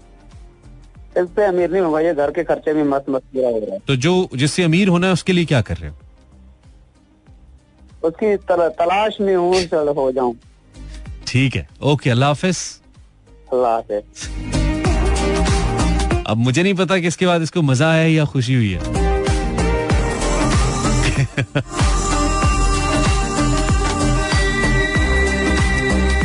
[1.17, 3.79] इससे अमीर नहीं हुआ ये घर के खर्चे में मत मत पूरा हो रहा है।
[3.87, 5.95] तो जो जिससे अमीर होना है उसके लिए क्या कर रहे हो?
[8.03, 9.53] उसकी तल, तलाश में हूँ
[9.95, 10.35] हो जाऊँ।
[11.27, 12.57] ठीक है। ओके अल्लाह हाफिज।
[13.53, 14.29] अल्लाह हाफिज।
[16.27, 18.79] अब मुझे नहीं पता कि इसके बाद इसको मज़ा आया या खुशी हुई है।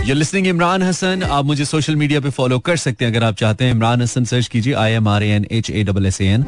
[0.06, 3.34] ये लिसनिंग इमरान हसन आप मुझे सोशल मीडिया पे फॉलो कर सकते हैं। अगर आप
[3.36, 6.42] चाहते हैं इमरान हसन सर्च कीजिए I M R N H A double S N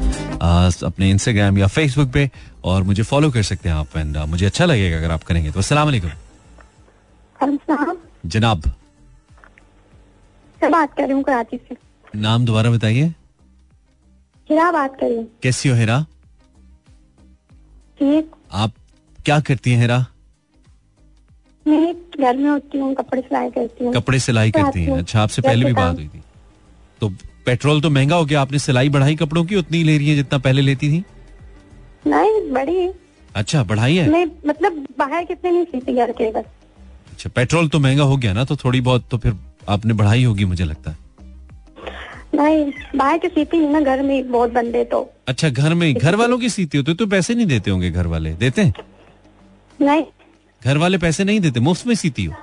[0.85, 2.29] अपने इंस्टाग्राम या फेसबुक पे
[2.63, 5.59] और मुझे फॉलो कर सकते हैं आप एंड मुझे अच्छा लगेगा अगर आप करेंगे। तो
[5.59, 6.11] अस्सलाम वालेकुम।
[8.25, 8.61] जनाब।
[10.61, 11.75] बात कर रही हूँ कराची से।
[12.15, 13.03] नाम दोबारा बताइए।
[14.49, 15.99] हिरा बात कर रही हूँ। कैसी हो हेरा?
[17.99, 18.71] ठीक। आप
[19.25, 20.05] क्या करती हैं हेरा?
[21.69, 25.41] मैं घर में होती हूँ कपड़े सिलाई करती हूँ। कपड़े सिलाई करती हैं। अच्छा आपसे
[25.41, 26.21] पहले भी बात हुई थी।
[27.01, 27.09] तो
[27.45, 30.39] पेट्रोल तो महँगा हो गया आपने सिलाई बढ़ाई कपड़ों की उतनी ले रही है जितना
[30.39, 31.03] पहले लेती थी?
[32.07, 32.89] नहीं बड़ी
[33.35, 34.09] अच्छा बढ़ाई है?
[34.09, 36.45] मैं मतलब बाहर कितने नहीं सीती घर के बस।
[37.11, 39.35] अच्छा पेट्रोल तो महँगा हो गया ना तो थोड़ी बहुत तो फिर
[39.69, 40.97] आपने बढ़ाई होगी मुझे लगता है।
[42.35, 46.15] नहीं बाहर के सीती नहीं ना घर में बहुत बंदे तो। अच्छा घर में घर
[46.15, 48.33] वालों की सीती होती तो पैसे नहीं देते होंगे घर वाले?
[48.35, 48.73] देते हैं?
[49.79, 50.03] नहीं
[50.61, 52.33] घर वाले पैसे नहीं देते मुफ़्त में सीती हो।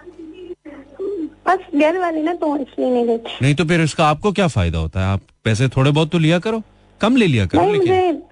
[1.46, 4.78] बस घर वाले ना तो इसलिए नहीं देते। नहीं तो फिर उसका आपको क्या फ़ायदा
[4.78, 5.06] होता है?
[5.06, 6.62] आप पैसे थोड़े बहुत तो लिया करो
[7.00, 8.22] कम ले लिया करो लेकिन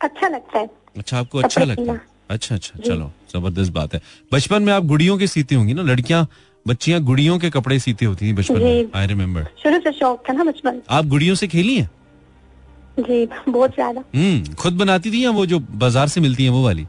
[0.00, 2.00] अच्छा लगता है। अच्छा आपको अच्छा लगता है?
[2.30, 4.00] अच्छा अच्छा चलो ज़बरदस्त बात है।
[4.32, 6.26] बचपन में आप गुड़ियों के सीती होंगी ना लड़कियाँ
[6.66, 10.32] बच्चियाँ गुड़ियों के कपड़े सीती होती थी बचपन में आई रिमेम्बर शुरू से शौक था
[10.32, 11.90] ना बचपन। आप गुड़ियों से खेली हैं?
[13.00, 16.64] जी बहुत ज़्यादा। हम्म खुद बनाती थी या वो जो बाज़ार से मिलती है वो
[16.64, 16.86] वाली?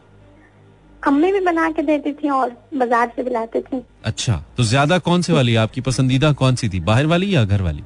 [1.07, 4.97] अम्मी भी बना के देती थी और बाज़ार से भी लाते थे। अच्छा तो ज़्यादा
[4.99, 5.55] कौन से वाली?
[5.55, 6.79] आपकी पसंदीदा कौन सी थी?
[6.81, 7.83] बाहर वाली या घर वाली?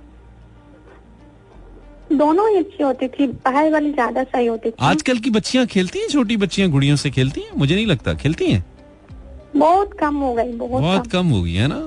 [2.12, 5.99] दोनों ही अच्छी होती थी। बाहर वाली ज़्यादा सही होती थी। आजकल की बच्चियाँ खेलती
[5.99, 6.08] हैं?
[6.10, 7.52] छोटी बच्चियाँ गुड़ियों से खेलती हैं?
[7.58, 8.63] मुझे नहीं लगता। खेलती हैं?
[9.56, 11.82] बहुत कम हो गई बहुत, बहुत कम हो गई है ना?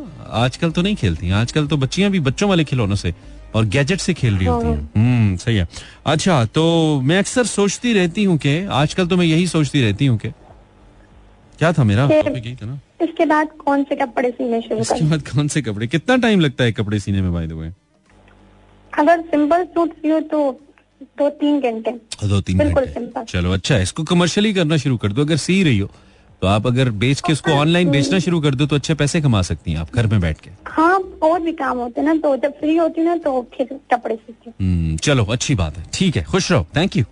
[0.44, 3.14] आजकल तो नहीं खेलती हैं। आजकल तो बच्चियाँ भी बच्चों वाले खिलौनों से
[3.54, 5.68] और गैजेट से खेल रही होती हैं। हम्म सही है।
[6.06, 6.64] अच्छा तो
[7.00, 10.28] मैं अक्सर सोचती रहती हूँ कि आजकल तो मैं यही सोचती रहती हूँ कि
[11.58, 12.06] क्या था मेरा?
[12.08, 15.62] टॉपिक यही था ना। इसके बाद कौन से कपड़े सीने शुरू इसके बाद कौन से
[15.62, 15.86] कपड़े?
[15.86, 17.72] कितना टाइम लगता है कपड़े सीने में बाय द वे
[18.92, 20.50] अगर सिंपल सूट सियो तो
[21.18, 21.90] दो तीन घंटे।
[22.26, 25.78] दो तीन बिल्कुल घंटे। चलो अच्छा इसको कमर्शियली करना शुरू कर दो अगर सी रही
[25.78, 25.90] हो।
[26.42, 29.42] तो आप अगर बेच के इसको ऑनलाइन बेचना शुरू कर दो तो अच्छे पैसे कमा
[29.42, 32.36] सकती हैं आप घर में बैठ के। हाँ और भी काम होते हैं ना तो
[32.36, 36.22] जब फ्री होती ना तो फिर कपड़े सीती हम्म, चलो अच्छी बात है। ठीक है
[36.24, 37.04] खुश रहो। थैंक यू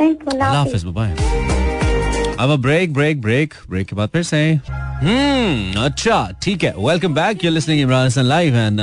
[0.00, 1.49] थैंक यू
[2.40, 7.44] अब ब्रेक ब्रेक ब्रेक ब्रेक के बाद फिर से। हम्म अच्छा ठीक है। Welcome back
[7.44, 8.80] you listening Imran Hasan live and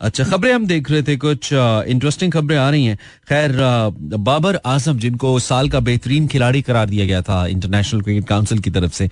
[0.00, 2.96] अच्छा खबरें हम देख रहे थे, कुछ uh, इंटरेस्टिंग खबरें आ रही हैं।
[3.28, 8.26] खैर uh, बाबर आज़म, जिनको साल का बेहतरीन खिलाड़ी करार दिया गया था इंटरनेशनल क्रिकेट
[8.28, 9.08] काउंसिल की तरफ़ से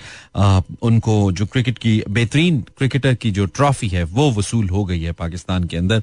[0.82, 5.12] उनको जो क्रिकेट की, बेहतरीन क्रिकेटर की जो ट्रॉफी है, वो वसूल हो गई है
[5.14, 6.02] पाकिस्तान के अंदर।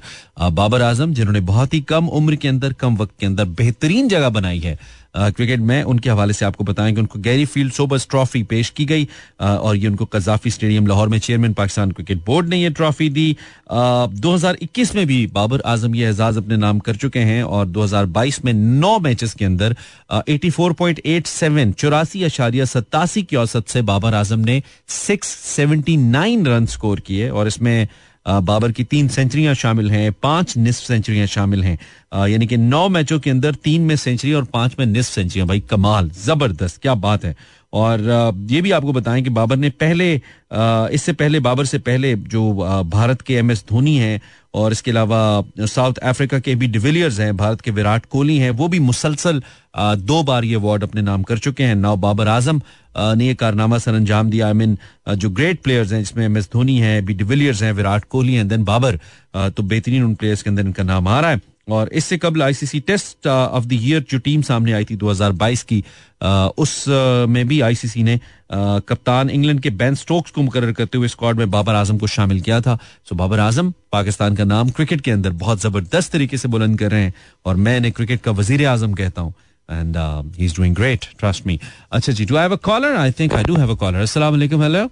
[0.52, 4.28] बाबर आज़म, जिन्होंने बहुत ही कम उम्र के अंदर, कम वक्त के अंदर बेहतरीन जगह
[4.30, 4.78] बनाई है
[5.16, 8.84] क्रिकेट में उनके हवाले से आपको बताएँ कि उनको गैरी फ़ील्ड सोबर्स ट्रॉफी पेश की
[8.84, 9.08] गई
[9.40, 13.36] और ये उनको कजाफी स्टेडियम लाहौर में चेयरमैन पाकिस्तान क्रिकेट बोर्ड ने ये ट्रॉफी दी।
[13.70, 18.44] अ, 2021 में भी बाबर आज़म ये एजाज अपने नाम कर चुके हैं और 2022
[18.44, 19.76] में नौ मैचेस के अंदर
[20.28, 25.28] eighty four point eight seven चौरासी अशारिया सत्तासी की औसत से बाबर आज़म ने six
[25.28, 27.88] seventy nine run score किए और इसमें
[28.26, 31.78] बाबर की तीन सेंचुरियाँ शामिल हैं, पाँच निस्फ सेंचुरियाँ शामिल हैं।
[32.28, 35.60] यानी कि नौ मैचों के अंदर तीन में सेंचुरी और पाँच में निस्फ सेंचुरियाँ। भाई,
[35.70, 37.36] कमाल, ज़बरदस्त, क्या बात है।
[37.72, 38.00] और
[38.50, 40.14] ये भी आपको बताएँ कि बाबर ने पहले
[40.94, 42.52] इससे पहले, बाबर से पहले जो
[42.86, 44.20] भारत के एम एस धोनी हैं
[44.56, 45.18] और इसके अलावा
[45.60, 49.42] साउथ अफ्रीका के भी डिविलियर्स हैं, भारत के विराट कोहली हैं, वो भी मुसलसल
[49.78, 52.60] दो बार ये अवार्ड अपने नाम कर चुके हैं। नाव बाबर आज़म
[52.98, 56.48] ने यह कारनामा सर अंजाम दिया। आई मीन जो ग्रेट प्लेयर्स हैं, जिसमें एम एस
[56.52, 58.98] धोनी है बी डिविलियर्स हैं, विराट कोहली हैं देन बाबर
[59.36, 62.78] तो बेहतरीन उन प्लेयर्स के अंदर इनका नाम आ रहा है। और इससे कबल ICC
[62.88, 65.82] test of the year जो टीम सामने आई थी 2022 की
[66.22, 70.70] आ, उस आ, में भी आईसीसी ने आ, कप्तान इंग्लैंड के बैन स्टोक्स को मुकर
[70.72, 74.44] करते हुए स्क्वाड में बाबर आज़म को शामिल किया था। सो बाबर आज़म पाकिस्तान का
[74.44, 77.14] नाम क्रिकेट के अंदर बहुत ज़बरदस्त तरीके से बुलंद कर रहे हैं
[77.46, 79.34] और मैं इन्हें क्रिकेट का वज़ीर आज़म कहता हूँ।
[79.68, 79.96] And
[80.38, 81.60] he is doing great trust me
[81.92, 84.32] अच्छा जी do I have a caller I think I do have a caller अस्सलाम
[84.32, 84.88] वालेकुम हेलो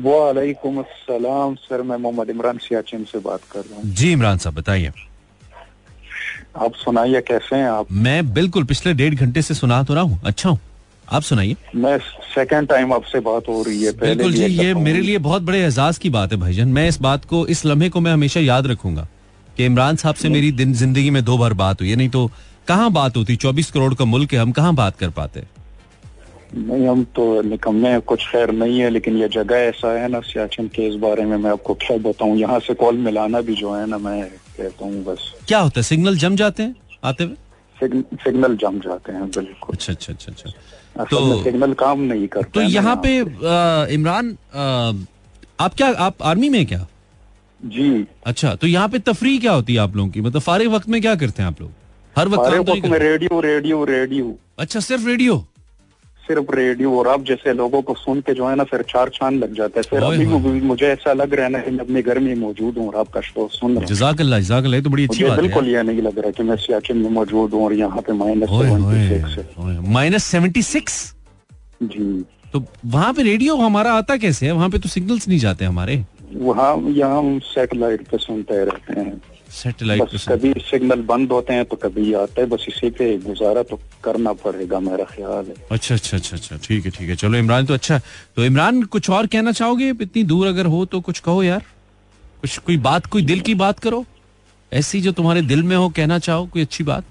[0.00, 4.54] वालेकुम अस्सलाम सर मैं मोहम्मद इमरान सियाचिन से बात कर रहा हूँ। जी इमरान साहब
[4.54, 4.92] बताइए।
[6.56, 7.86] आप सुनाइए कैसे हैं आप?
[7.92, 10.58] मैं बिल्कुल पिछले डेढ़ घंटे से सुना तो रहा हूँ। अच्छा हूँ।
[11.08, 11.96] आप सुनाइए। मैं
[12.34, 15.64] सेकंड टाइम आपसे बात हो रही है पहले बिल्कुल जी ये मेरे लिए बहुत बड़े
[15.64, 18.66] एजाज की बात है भाईजान। मैं इस बात को इस लम्हे को मैं हमेशा याद
[18.66, 19.06] रखूँगा
[19.56, 22.30] कि इमरान साहब से मेरी दिन ज़िंदगी में दो बार बात हुई नहीं तो
[22.68, 23.36] कहाँ बात होती?
[23.36, 25.42] चौबीस करोड़ का मुल्क है हम कहाँ बात कर पाते?
[26.56, 30.68] नहीं हम तो निकम्मे कुछ खैर नहीं है लेकिन ये जगह ऐसा है ना सियाचिन
[30.68, 33.86] के इस बारे में मैं आपको क्या बताऊँ। यहाँ से कॉल मिलाना भी जो है
[33.86, 34.22] ना मैं
[34.56, 35.82] कहता हूँ बस। क्या होता है?
[35.82, 37.34] सिग्नल जम जाते हैं आते हुए?
[38.24, 42.60] सिग्नल जम जाते हैं बिल्कुल। अच्छा अच्छा अच्छा अच्छा। तो- सिग्नल काम नहीं करता तो
[42.62, 43.16] यहाँ पे
[43.94, 44.36] इमरान
[45.60, 46.86] आप क्या आप आर्मी में क्या?
[47.60, 50.20] जी। अच्छा तो यहाँ पे तफरी क्या होती है आप लोगों की?
[50.20, 51.70] मतलब फारिग वक्त में क्या करते हैं आप लोग?
[52.16, 55.36] हर वक्त तो वक्त में रेडियो रेडियो रेडियो। अच्छा सिर्फ़ रेडियो?
[56.26, 59.34] सिर्फ़ रेडियो और अब जैसे लोगों को सुन के जो है ना फिर चार चाँद
[59.42, 62.02] लग जाता है। फिर अभी। भी मुझे ऐसा लग रहा है ना कि मैं अपने
[62.02, 65.24] घर में मौजूद हूँ और आपका शो सुन रहा हूँ। जजाकल्ला जजाकल्ला तो बड़ी अच्छी
[65.24, 68.02] बात है बिल्कुल यह नहीं लग रहा कि मैं सियाचिन में मौजूद हूँ और यहाँ
[68.06, 71.02] पे minus seventy six minus seventy six
[71.82, 74.52] जी। तो वहाँ पे रेडियो हमारा आता कैसे है?
[74.52, 79.20] वहाँ पे तो सिग्नल्स नहीं जाते हमारे। वहाँ यहाँ सेटेलाइट पे सुनते रहते हैं।
[79.54, 83.78] सैटेलाइट कभी सिग्नल बंद होते हैं तो कभी आता है बस इसी पे गुजारा तो
[84.04, 87.66] करना पड़ेगा मेरा ख्याल है। अच्छा अच्छा अच्छा अच्छा ठीक है ठीक है। चलो इमरान
[87.66, 87.98] तो अच्छा
[88.36, 89.90] तो इमरान कुछ और कहना चाहोगे?
[89.90, 91.62] इतनी दूर अगर हो तो कुछ कहो यार।
[92.40, 94.04] कुछ कोई बात कोई दिल की बात करो।
[94.72, 97.04] ऐसी जो तुम्हारे दिल में हो कहना चाहो कोई अच्छी बात?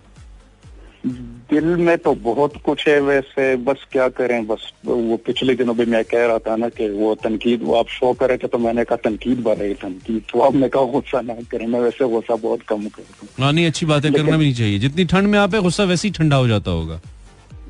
[1.06, 5.86] दिल में तो बहुत कुछ है वैसे बस क्या करें बस वो पिछले दिनों भी
[5.86, 8.84] मैं कह रहा था ना कि वो तनकीद वो आप शो करे थे तो मैंने
[8.84, 12.62] कहा तनकीद बढ़ रही तनकीद। तो आपने कहा गुस्सा ना करें मैं वैसे गुस्सा बहुत
[12.62, 15.56] कम करता हूँ। नहीं अच्छी बात है करना भी नहीं चाहिए। जितनी ठंड में आप
[15.56, 17.00] है गुस्सा वैसे ही ठंडा हो जाता होगा।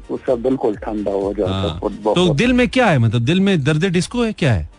[0.09, 2.99] गुस्सा बिल्कुल ठंडा हो जाता हाँ। है तो दिल में क्या है?
[2.99, 4.33] मतलब दिल में दर्द डिस्को है?
[4.33, 4.69] क्या है?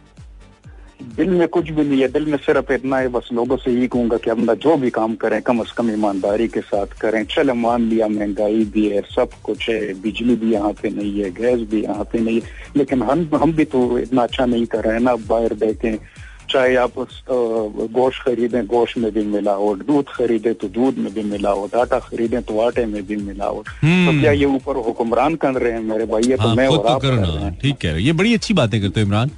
[1.17, 3.87] दिल में कुछ भी नहीं है दिल में सिर्फ़ इतना है बस लोगों से यही
[3.89, 7.53] कहूँगा कि अपना जो भी काम करें कम से कम ईमानदारी के साथ करें। चल
[7.55, 11.61] मान लिया महँगाई भी है सब कुछ है बिजली भी यहाँ पे नहीं है गैस
[11.71, 14.95] भी यहाँ पे नहीं है। लेकिन हम हम भी तो इतना अच्छा नहीं कर रहे
[14.95, 15.97] हैं ना बाहर देखें
[16.51, 21.75] चाहे आप गोश्त खरीदें गोश्त में भी मिलावट दूध खरीदे तो दूध में भी मिलावट
[21.75, 25.81] आटा खरीदे तो आटे में भी मिलावट। तो क्या ये ऊपर हुक्मरान कर रहे हैं
[25.85, 26.23] मेरे भाई?
[26.23, 27.01] ये तो मैं और तो आप
[27.63, 29.31] ठीक कह रहे हो। ये बड़ी अच्छी बातें करते हो इमरान।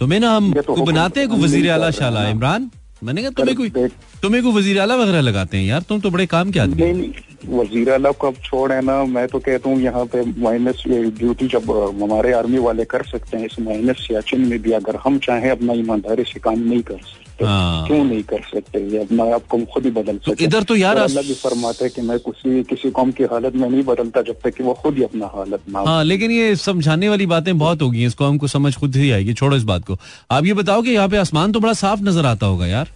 [0.00, 2.70] तो मैं ना हम तो को बनाते हैं को वज़ीर आला शाला इमरान?
[3.04, 3.88] मैंने कहा तुम्हें कोई
[4.22, 5.82] तुम्हें को वज़ीर आला वगैरह लगाते हैं यार?
[5.88, 9.26] तुम तो बड़े काम के आदमी नहीं। वज़ीर अला को अब छोड़ है ना मैं
[9.28, 11.70] तो कहता हूँ यहाँ पे माइनस ड्यूटी जब
[12.02, 15.72] हमारे आर्मी वाले कर सकते हैं इस माइनस सियाचिन में भी अगर हम चाहें अपना
[15.84, 18.78] ईमानदारी से काम नहीं कर सकते। हाँ। क्यों नहीं कर सकते?
[18.92, 22.02] ये अपना आपको खुद ही बदल सकते इधर तो यार अल्लाह भी फरमाते हैं कि
[22.02, 25.02] मैं किसी किसी कौम की हालत में नहीं बदलता जब तक कि वो खुद ही
[25.04, 28.96] अपना हालत ना हाँ लेकिन ये समझाने वाली बातें बहुत होगी इसको हमको समझ खुद
[28.96, 29.96] ही आएगी। छोड़ो इस बात को।
[30.30, 32.88] आप ये बताओ कि यहाँ पे आसमान तो बड़ा साफ़ नज़र आता होगा यार।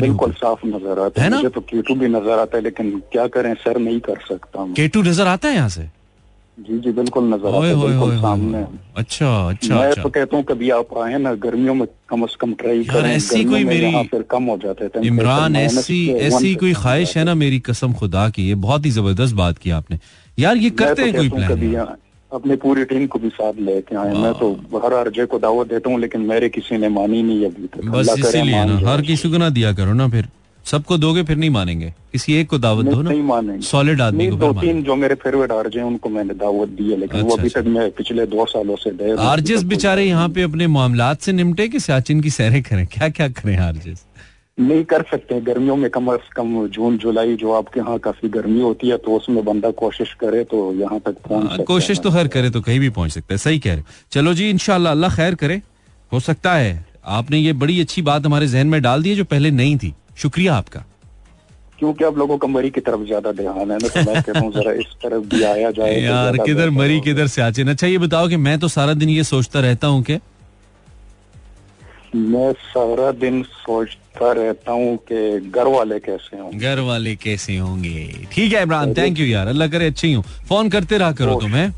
[0.00, 1.36] बिल्कुल साफ़ नज़र आता है ना?
[1.36, 3.52] मुझे तो केटू भी नज़र आता है लेकिन क्या करें?
[3.54, 5.88] सर नहीं कर सकता केटू नज़र आता है यहाँ से?
[6.68, 8.58] जी जी बिल्कुल नज़र आता है बिल्कुल सामने।
[8.96, 12.36] अच्छा अच्छा मैं अच्छा। तो कहता हूँ कभी आप आए ना गर्मियों में कम से
[12.40, 15.98] कम ट्राई यार, ऐसी कोई मेरी- फिर कम हो जाता है इमरान ऐसी
[16.28, 19.70] ऐसी कोई ख्वाहिश है ना मेरी कसम खुदा की ये बहुत ही ज़बरदस्त बात की
[19.70, 19.98] आपने।
[20.38, 21.74] यार ये करते तो हैं कोई प्लान कभी
[22.32, 24.52] अपनी पूरी टीम को भी साथ लेके आए। मैं तो
[24.84, 28.14] हर अर्जे को दावत देता हूँ लेकिन मेरे किसी ने मानी नहीं अभी तक। बस
[28.18, 30.28] इसीलिए ना हर किसी को ना दिया करो ना फिर।
[30.64, 34.36] सबको दोगे फिर नहीं मानेंगे। किसी एक को दावत दो ना। मानेंगे। सॉलिड आदमी को
[34.36, 37.36] दो तीन जो मेरे फेवरेट आरजे हैं उनको मैंने दावत दी है लेकिन अच्छा, वो
[37.36, 40.66] अभी अच्छा। तक मैं पिछले दो सालों से दे रहा आरजेस बेचारे यहाँ पे अपने
[40.68, 42.86] मामला से निपटे कि सियाचिन की सैरें करें?
[42.86, 44.04] क्या क्या करें आरजेस?
[44.58, 48.60] नहीं कर सकते गर्मियों में कम अज कम जून जुलाई जो आपके यहाँ काफ़ी गर्मी
[48.60, 52.28] होती है तो उसमें बंदा कोशिश करे तो यहाँ तक पहुँच है कोशिश तो हर
[52.28, 53.82] करे तो कहीं भी पहुँच सकता है। सही कह रहे
[54.12, 55.60] चलो जी अल्लाह खैर करे।
[56.12, 56.84] हो सकता है
[57.18, 59.92] आपने ये बड़ी अच्छी बात हमारे जहन में डाल दी है जो पहले नहीं थी।
[60.22, 60.84] शुक्रिया आपका।
[61.78, 64.72] क्योंकि आप लोगों का मरी की तरफ़ ज़्यादा ध्यान है तो मैं कहता हूँ जरा
[64.80, 68.36] इस तरफ़ भी आया जाए तो यार किधर मरी। किधर सियाचिन अच्छा ये बताओ कि
[68.42, 70.18] मैं तो सारा दिन ये सोचता रहता हूँ कि
[72.14, 78.26] मैं सारा दिन सोचता रहता हूँ कि घर वाले कैसे होंगे। घर वाले कैसे होंगे।
[78.32, 81.34] ठीक है इमरान थैंक यू यार अल्लाह करे अच्छे ही। हूँ फ़ोन करते रहा करो
[81.40, 81.72] तुम्हें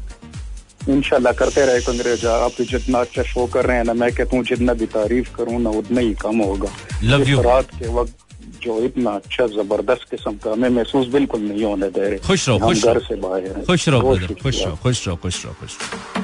[0.89, 4.45] इंशाल्लाह करते रहे कंग्रेज आप जितना अच्छा शो कर रहे हैं ना मैं कहता हूँ
[4.45, 6.71] जितना भी तारीफ़ करूँ ना उतना ही कम होगा।
[7.03, 7.45] इस you.
[7.45, 8.24] रात के वक्त
[8.65, 12.59] जो इतना अच्छा ज़बरदस्त किस्म का हमें महसूस बिल्कुल नहीं होने दे रहे। खुश रहो,
[12.59, 16.23] खुश घर से बाहर खुश रहो खुश रहो खुश रहो खुश रहो खुश रहो।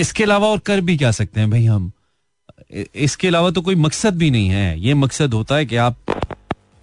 [0.00, 1.90] इसके अलावा और कर भी क्या सकते हैं भाई हम?
[2.94, 5.96] इसके अलावा तो कोई मकसद भी नहीं है। ये मकसद होता है कि आप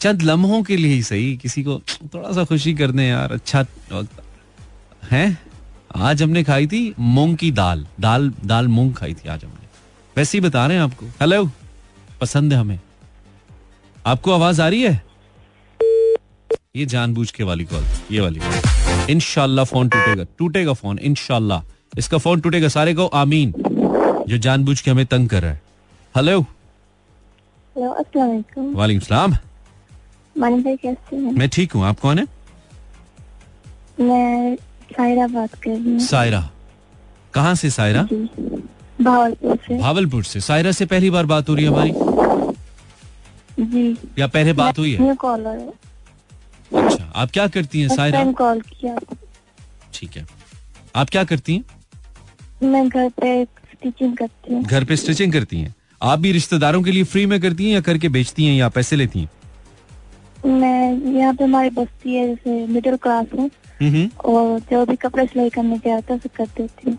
[0.02, 1.80] चंद लम्हों के लिए ही सही किसी को
[2.14, 3.66] थोड़ा सा खुशी कर दें यार अच्छा
[5.12, 5.38] है?
[5.96, 9.68] आज हमने खाई थी मूंग की दाल। दाल दाल मूंग खाई थी आज हमने।
[10.16, 11.50] वैसे ही बता रहे हैं आपको। हेलो
[12.22, 12.80] पसंद है हमें।
[14.06, 15.02] आपको आवाज़ आ रही है?
[16.76, 21.62] ये जानबूझ के वाली कॉल ये वाली कॉल। इनशाला फ़ोन टूटेगा टूटेगा फ़ोन इनशाला
[21.98, 23.54] इसका फ़ोन टूटेगा सारे को आमीन।
[24.28, 25.62] जो जानबूझ के हमें तंग कर रहा है।
[26.16, 29.34] हेलो। हेलो अस्सलाम वालेकुम सलाम।
[30.36, 31.32] कैसे हैं?
[31.32, 32.26] मैं ठीक हूँ आप कौन है?
[34.00, 34.56] मैं
[34.92, 36.50] सायरा बात कर रही हूँ। सायरा।
[37.34, 38.08] कहाँ से सायरा?
[39.02, 41.92] भावलपुर से। भावलपुर से। सायरा से पहली बार बात हो रही है हमारी?
[43.60, 45.16] जी। या पहले बात हुई है?
[45.16, 48.24] कॉलर है। अच्छा आप क्या करती हैं सायरा?
[48.32, 48.96] कॉल किया।
[49.94, 50.26] ठीक है।
[50.96, 51.64] आप क्या करती हैं?
[52.64, 56.92] मैं घर पे स्टिचिंग करती हूँ। घर पे स्टिचिंग करती हैं। आप भी रिश्तेदारों के
[56.92, 59.30] लिए फ्री में करती हैं या करके बेचती हैं या पैसे लेती हैं?
[60.46, 63.50] मैं यहाँ पे हमारी बस्ती है जैसे मिडिल क्लास हूँ
[64.26, 66.98] और जो भी कपड़े सिलाई करने के आता है उसे कर देती हूँ।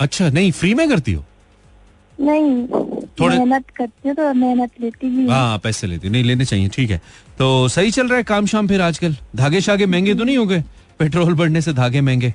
[0.00, 1.24] अच्छा नहीं फ्री में करती हो?
[2.20, 2.66] नहीं
[3.20, 6.68] थोड़े- मेहनत करती हूँ तो मेहनत लेती भी हूँ। हाँ पैसे लेती नहीं लेने चाहिए
[6.68, 7.00] ठीक है।
[7.38, 9.16] तो सही चल रहा है काम शाम फिर आजकल?
[9.36, 10.64] धागे शागे महँगे तो नहीं हो गए?
[10.98, 12.34] पेट्रोल बढ़ने से धागे महँगे।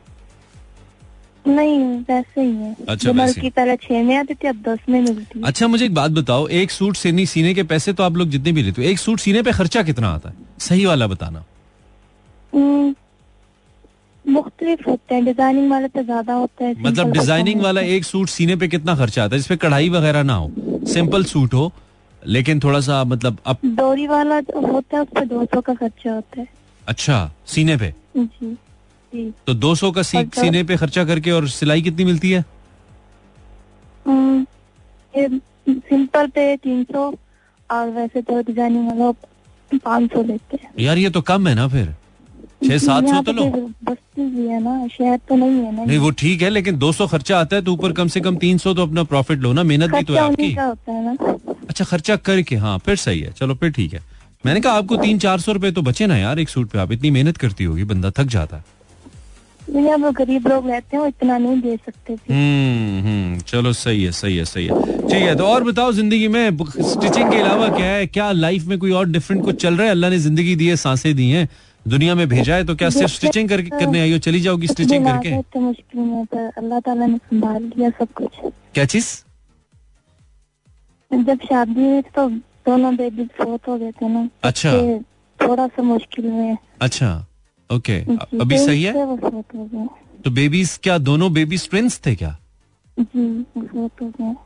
[1.48, 5.02] नहीं वैसे ही है। अच्छा, वैसे की पहले छह में आती थी अब दस में
[5.02, 8.18] मिलती है। अच्छा मुझे एक बात बताओ एक सूट सीने सीने के पैसे तो आप
[8.18, 10.36] लोग जितने भी लेते हो एक सूट सीने पे खर्चा कितना आता है?
[10.60, 11.46] सही वाला बताना।
[12.56, 12.96] हम्म,
[14.26, 18.56] मुख्तलिफ़ होते हैं। डिज़ाइनिंग वाले तो ज़्यादा होता है मतलब डिज़ाइनिंग वाला एक सूट सीने
[18.56, 19.40] पे कितना खर्चा आता है?
[19.40, 20.52] जिसपे कढ़ाई वगैरह ना हो।
[20.88, 21.72] सिंपल सूट हो
[22.24, 25.74] लेकिन थोड़ा सा मतलब अब डोरी वाला जो होता है उस पर दो सौ का
[25.74, 26.48] खर्चा होता है।
[26.88, 27.94] अच्छा सीने पे?
[28.18, 28.52] जी
[29.14, 32.44] जी। तो 200 का सी, सीने पे खर्चा करके और सिलाई कितनी मिलती है?
[34.06, 34.46] हम्म,
[35.70, 37.12] सिंपल पे तीन सौ
[37.70, 39.12] और वैसे तो डिज़ाइनिंग वाला
[39.86, 41.94] पाँच सौ लेते हैं। यार ये तो कम है ना फिर।
[42.62, 43.46] छह सात सौ तो लो।
[43.84, 47.08] बस्ती भी है ना शहर तो नहीं है ना नहीं वो ठीक है लेकिन 200
[47.10, 49.92] खर्चा आता है तो ऊपर कम से कम 300 तो अपना प्रॉफिट लो ना मेहनत
[49.92, 51.36] भी तो है आपकी। होता है ना।
[51.70, 54.04] अच्छा खर्चा करके हाँ फिर सही है चलो फिर ठीक है।
[54.44, 56.92] मैंने कहा आपको तीन चार सौ रुपए तो बचे ना यार एक सूट पे आप
[56.92, 58.64] इतनी मेहनत करती होगी बंदा थक जाता है।
[59.98, 64.38] वो गरीब लोग रहते हैं इतना नहीं दे सकते हम्म हम्म चलो सही है सही
[64.38, 68.08] है सही है। ठीक है तो और बताओ ज़िंदगी में स्टिचिंग के अलावा क्या है
[68.08, 69.92] क्या लाइफ में कोई और डिफरेंट कुछ चल रहा है?
[69.92, 71.48] अल्लाह ने ज़िंदगी दी है साँसें दी हैं।
[71.86, 74.18] दुनिया में भेजा है तो क्या सिर्फ़ स्टिचिंग करके करने आई हो?
[74.20, 75.30] चली जाओगी स्टिचिंग करके?
[75.32, 78.40] गए मुश्किल में पर अल्लाह ताला ने संभाल लिया सब कुछ।
[78.74, 79.08] क्या चीज़?
[81.12, 82.28] जब शादी हुई तो
[82.66, 84.72] दोनों बेबी फोत हो गए थे ना अच्छा।
[85.40, 87.10] थोड़ा सा मुश्किल में। अच्छा
[87.70, 88.94] ओके। अभी तो सही है?
[90.24, 92.38] तो बेबीज क्या दोनों बेबीज ट्विंस थे क्या?
[92.98, 93.46] जी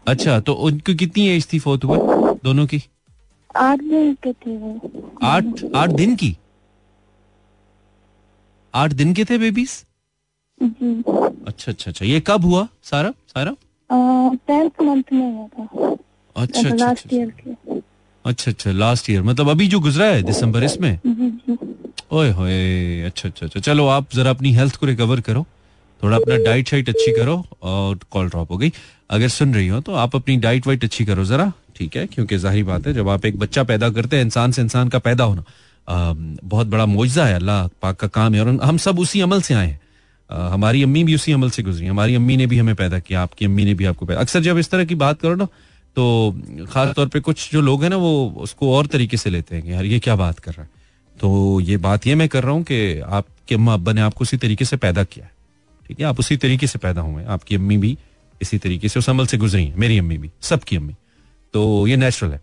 [0.08, 1.98] अच्छा तो उनकी कितनी एज थी फोत हुए
[2.44, 2.82] दोनों की?
[3.56, 6.36] आठ दिन के थे वो। आठ आठ दिन की?
[8.76, 9.72] आठ दिन के थे बेबीज
[10.62, 10.94] जी
[11.48, 13.56] अच्छा अच्छा अच्छा। ये कब हुआ सारा सारा?
[13.90, 15.96] टेंथ मंथ में हुआ था।
[16.36, 17.80] अच्छा अच्छा लास्ट अच्छा ईयर के
[18.26, 20.98] अच्छा अच्छा लास्ट ईयर मतलब अभी जो गुजरा है दिसंबर इसमें?
[21.06, 21.58] जी जी
[22.12, 25.46] ओए होए अच्छा अच्छा अच्छा। चलो आप जरा अपनी हेल्थ को रिकवर करो।
[26.04, 28.72] थोड़ा अपना डाइट शाइट अच्छी करो और कॉल ड्रॉप हो गई।
[29.10, 32.06] अगर सुन रही हो तो आप अपनी डाइट वाइट अच्छी करो जरा। ठीक है?
[32.08, 35.00] क्योंकि ज़ाहिर बात है जब आप एक बच्चा पैदा करते हैं इंसान से इंसान का
[35.00, 35.44] पैदा होना।
[35.88, 39.54] बहुत बड़ा मुआवजा है, अल्लाह पाक का काम है। और हम सब उसी अमल से
[39.54, 39.80] आए हैं।
[40.30, 43.46] हमारी अम्मी भी उसी अमल से गुजरी हमारी अम्मी ने भी हमें पैदा किया, आपकी
[43.46, 45.48] अम्मी ने भी आपको पैदा अक्सर जब इस तरह की बात करो ना
[45.98, 49.56] तो खास तौर पे कुछ जो लोग हैं ना, वो उसको और तरीके से लेते
[49.56, 50.70] हैं यार ये क्या बात कर रहा है।
[51.16, 54.38] तो ये बात ये मैं कर रहा हूँ कि आपके अम्मा, अब्बा ने आपको उसी
[54.38, 55.32] तरीके से पैदा किया है।
[55.88, 56.06] ठीक है?
[56.06, 57.98] आप उसी तरीके से पैदा हुए आपकी अम्मी भी
[58.42, 60.94] इसी तरीके से उस अमल से गुजरी है। मेरी अम्मी भी, सबकी अम्मी।
[61.54, 62.42] तो ये नेचुरल है।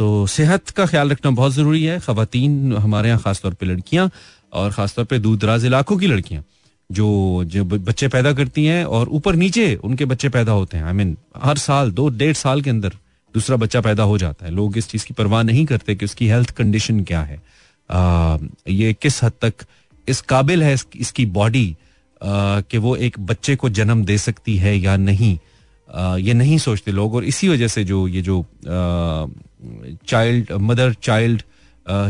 [0.00, 4.10] तो सेहत का ख्याल रखना बहुत ज़रूरी है। खातन हमारे यहाँ खासतौर पर लड़कियाँ
[4.52, 6.42] और खासतौर पर दूर दराज इलाकों की लड़कियाँ
[6.90, 7.08] जो
[7.46, 11.16] जो बच्चे पैदा करती हैं और ऊपर नीचे उनके बच्चे पैदा होते हैं। आई मीन
[11.42, 12.96] हर साल दो डेढ़ साल के अंदर
[13.34, 16.28] दूसरा बच्चा पैदा हो जाता है। लोग इस चीज़ की परवाह नहीं करते कि उसकी
[16.28, 17.40] हेल्थ कंडीशन क्या है।
[17.90, 18.38] आ,
[18.68, 19.66] ये किस हद तक
[20.08, 21.76] इस काबिल है इस, इसकी बॉडी
[22.20, 25.36] कि वो एक बच्चे को जन्म दे सकती है या नहीं?
[25.88, 28.40] आ, ये नहीं सोचते लोग और इसी वजह से जो ये जो
[30.06, 31.42] चाइल्ड मदर चाइल्ड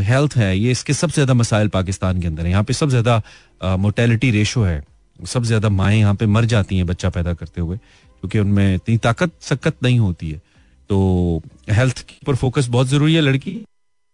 [0.03, 3.75] हेल्थ है, ये इसके सबसे ज़्यादा मसाइल पाकिस्तान के अंदर है। यहाँ पे सबसे ज़्यादा
[3.77, 4.83] मोटेलिटी रेशो है।
[5.19, 8.97] सबसे ज़्यादा माएँ यहाँ पे मर जाती हैं बच्चा पैदा करते हुए, क्योंकि उनमें इतनी
[8.99, 10.41] ताकत, सकत नहीं होती है।
[10.89, 11.41] तो
[11.71, 13.51] हेल्थ पर फोकस बहुत ज़रूरी है, लड़की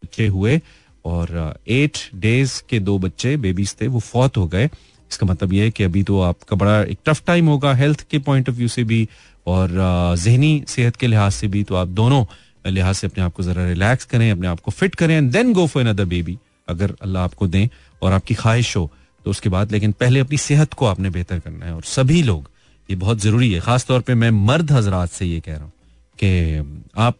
[0.03, 0.59] बच्चे हुए।
[1.05, 5.63] और एट डेज़ के दो बच्चे बेबीज थे, वो फौत हो गए। इसका मतलब ये
[5.63, 8.67] है कि अभी तो आपका बड़ा एक टफ टाइम होगा हेल्थ के पॉइंट ऑफ़ व्यू
[8.67, 9.07] से भी
[9.47, 9.69] और
[10.17, 12.23] जहनी सेहत के लिहाज से भी। तो आप दोनों
[12.69, 15.53] लिहाज से अपने आप को जरा रिलैक्स करें, अपने आप को फिट करें and then
[15.53, 16.37] go for another baby
[16.67, 17.67] अगर अल्लाह आपको दें
[18.01, 18.89] और आपकी ख्वाहिश हो
[19.25, 22.49] तो उसके बाद, लेकिन पहले अपनी सेहत को आपने बेहतर करना है, और सभी लोग,
[22.89, 25.71] ये बहुत ज़रूरी है। खासतौर पर मैं मर्द हजरात से ये कह रहा हूँ
[26.19, 27.15] कि आप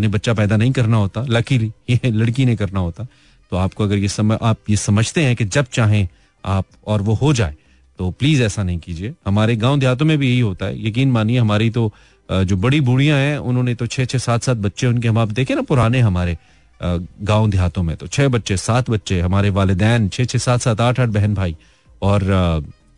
[0.00, 3.06] ने बच्चा पैदा नहीं करना होता लकीली ये लड़की ने करना होता
[3.52, 6.08] तो आपको अगर ये समझ आप ये समझते हैं कि जब चाहें
[6.44, 7.54] आप और वो हो जाए
[7.98, 11.38] तो प्लीज़ ऐसा नहीं कीजिए। हमारे गाँव देहातों में भी यही होता है। यकीन मानिए,
[11.38, 11.92] हमारी तो
[12.32, 15.54] जो बड़ी बूढ़ियाँ हैं, उन्होंने तो छह छह सात सात बच्चे उनके हम आप देखे
[15.54, 16.36] ना पुराने हमारे
[16.80, 21.00] गाँव देहातों में तो छह बच्चे, सात बच्चे हमारे वालदेन छह छह सात सात आठ
[21.00, 21.56] आठ बहन भाई
[22.02, 22.22] और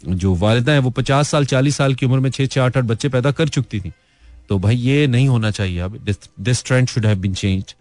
[0.02, 2.84] जो वालदा है, वो पचास साल, चालीस साल की उम्र में छह छह आठ आठ
[2.84, 3.92] बच्चे पैदा कर चुकती थी।
[4.48, 5.98] तो भाई ये नहीं होना चाहिए। अब
[6.40, 7.74] this trend should have been change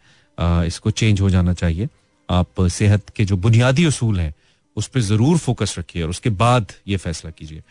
[0.68, 1.88] इसको चेंज हो जाना चाहिए।
[2.30, 4.34] आप सेहत के जो बुनियादी असूल हैं,
[4.78, 7.62] उस पर ज़रूर फोकस रखिए और उसके बाद ये फैसला कीजिए।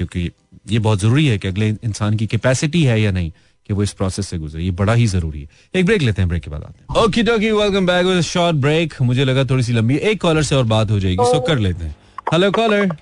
[0.00, 0.30] क्योंकि
[0.68, 3.30] ये बहुत ज़रूरी है कि अगले इंसान की कैपेसिटी है या नहीं
[3.68, 6.28] कि वो इस प्रोसेस से गुजरे। ये बड़ा ही ज़रूरी है। एक ब्रेक लेते हैं
[6.28, 7.22] ब्रेक के बाद आते हैं। Okay
[7.52, 10.90] welcome back with short break मुझे लगा थोड़ी सी लंबी। एक कॉलर से और बात
[10.90, 11.94] हो जाएगी सो कर लेते हैं।
[12.32, 12.96] हेलो कॉलर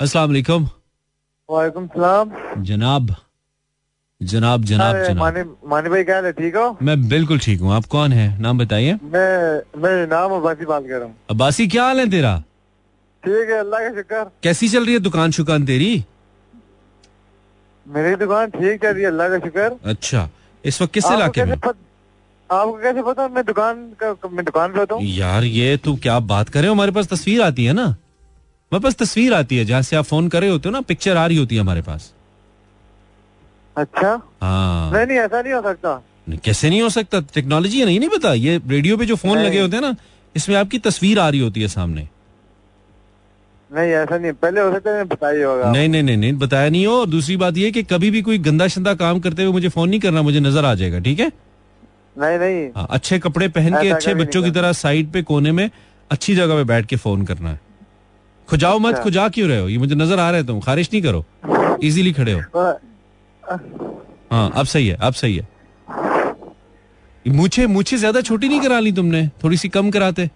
[0.00, 0.68] अस्सलाम वालेकुम
[1.48, 2.30] वालेकुम सलाम
[2.64, 3.14] जनाब
[4.20, 6.32] जनाब जनाब जनाब। मानी मानी भाई क्या है?
[6.32, 6.76] ठीक हो?
[6.82, 8.28] मैं बिल्कुल ठीक हूँ। आप कौन है?
[8.40, 12.42] नाम बताइए। मैं मैं नाम अब्बासी बात कर रहा हूँ। अब्बासी क्या हाल है तेरा?
[13.22, 15.92] ठीक है अल्लाह का शुक्र। कैसी चल रही है दुकान शुकान तेरी?
[17.86, 20.28] मेरी दुकान ठीक चल रही है अल्लाह का शुक्र। अच्छा
[20.64, 21.56] इस वक्त किस इलाके में?
[21.56, 23.28] आपको कैसे पता?
[23.28, 26.92] मैं दुकान का मैं दुकान पे होता हूँ। यार ये तू क्या बात करे हमारे
[26.92, 27.84] पास तस्वीर आती है ना?
[27.84, 31.16] हमारे पास तस्वीर आती है जहाँ से आप फ़ोन कर रहे होते हो ना पिक्चर
[31.16, 32.12] आ रही होती है हमारे पास।
[33.76, 34.10] अच्छा?
[34.42, 37.20] हाँ। नहीं नहीं ऐसा नहीं हो सकता। नहीं, कैसे नहीं हो सकता?
[37.34, 39.94] टेक्नोलॉजी है नहीं नहीं पता। ये रेडियो पे जो फ़ोन लगे होते हैं ना
[40.34, 42.08] इसमें आपकी तस्वीर आ रही होती है सामने।
[43.72, 46.86] नहीं ऐसा नहीं पहले हो सकता है बताइए होगा। नहीं नहीं नहीं नहीं बताया नहीं
[46.86, 49.68] हो। और दूसरी बात ये कि कभी भी कोई गंदा शंदा काम करते हुए मुझे
[49.68, 51.30] फ़ोन नहीं करना मुझे नज़र आ जाएगा ठीक है?
[52.16, 55.68] नहीं नहीं। हाँ, अच्छे कपड़े पहन के अच्छे बच्चों की तरह साइड पे कोने में
[56.10, 57.60] अच्छी जगह पे बैठ के फ़ोन करना है।
[58.48, 59.68] खुजाओ मत अच्छा। खुजा क्यों रहे हो?
[59.68, 61.24] ये मुझे नज़र आ रहे तुम खारिश नहीं करो।
[61.82, 62.40] इजीली खड़े हो।
[64.30, 65.46] हाँ अब सही है अब सही है।
[67.24, 70.30] मुझे मुझे ज़्यादा छोटी नहीं करा ली तुमने थोड़ी सी कम कराते।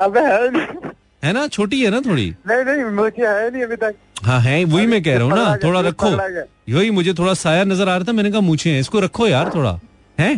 [0.00, 0.20] अबे
[1.24, 1.46] है ना?
[1.48, 2.24] छोटी है ना थोड़ी?
[2.48, 5.56] नहीं नहीं मुझे है नहीं अभी तक। हाँ है वही मैं कह रहा हूँ ना
[5.64, 6.08] थोड़ा रखो।
[6.68, 9.50] यही मुझे थोड़ा साया नज़र आ रहा था मैंने कहा मुझे है इसको रखो यार
[9.54, 9.78] थोड़ा
[10.18, 10.34] है?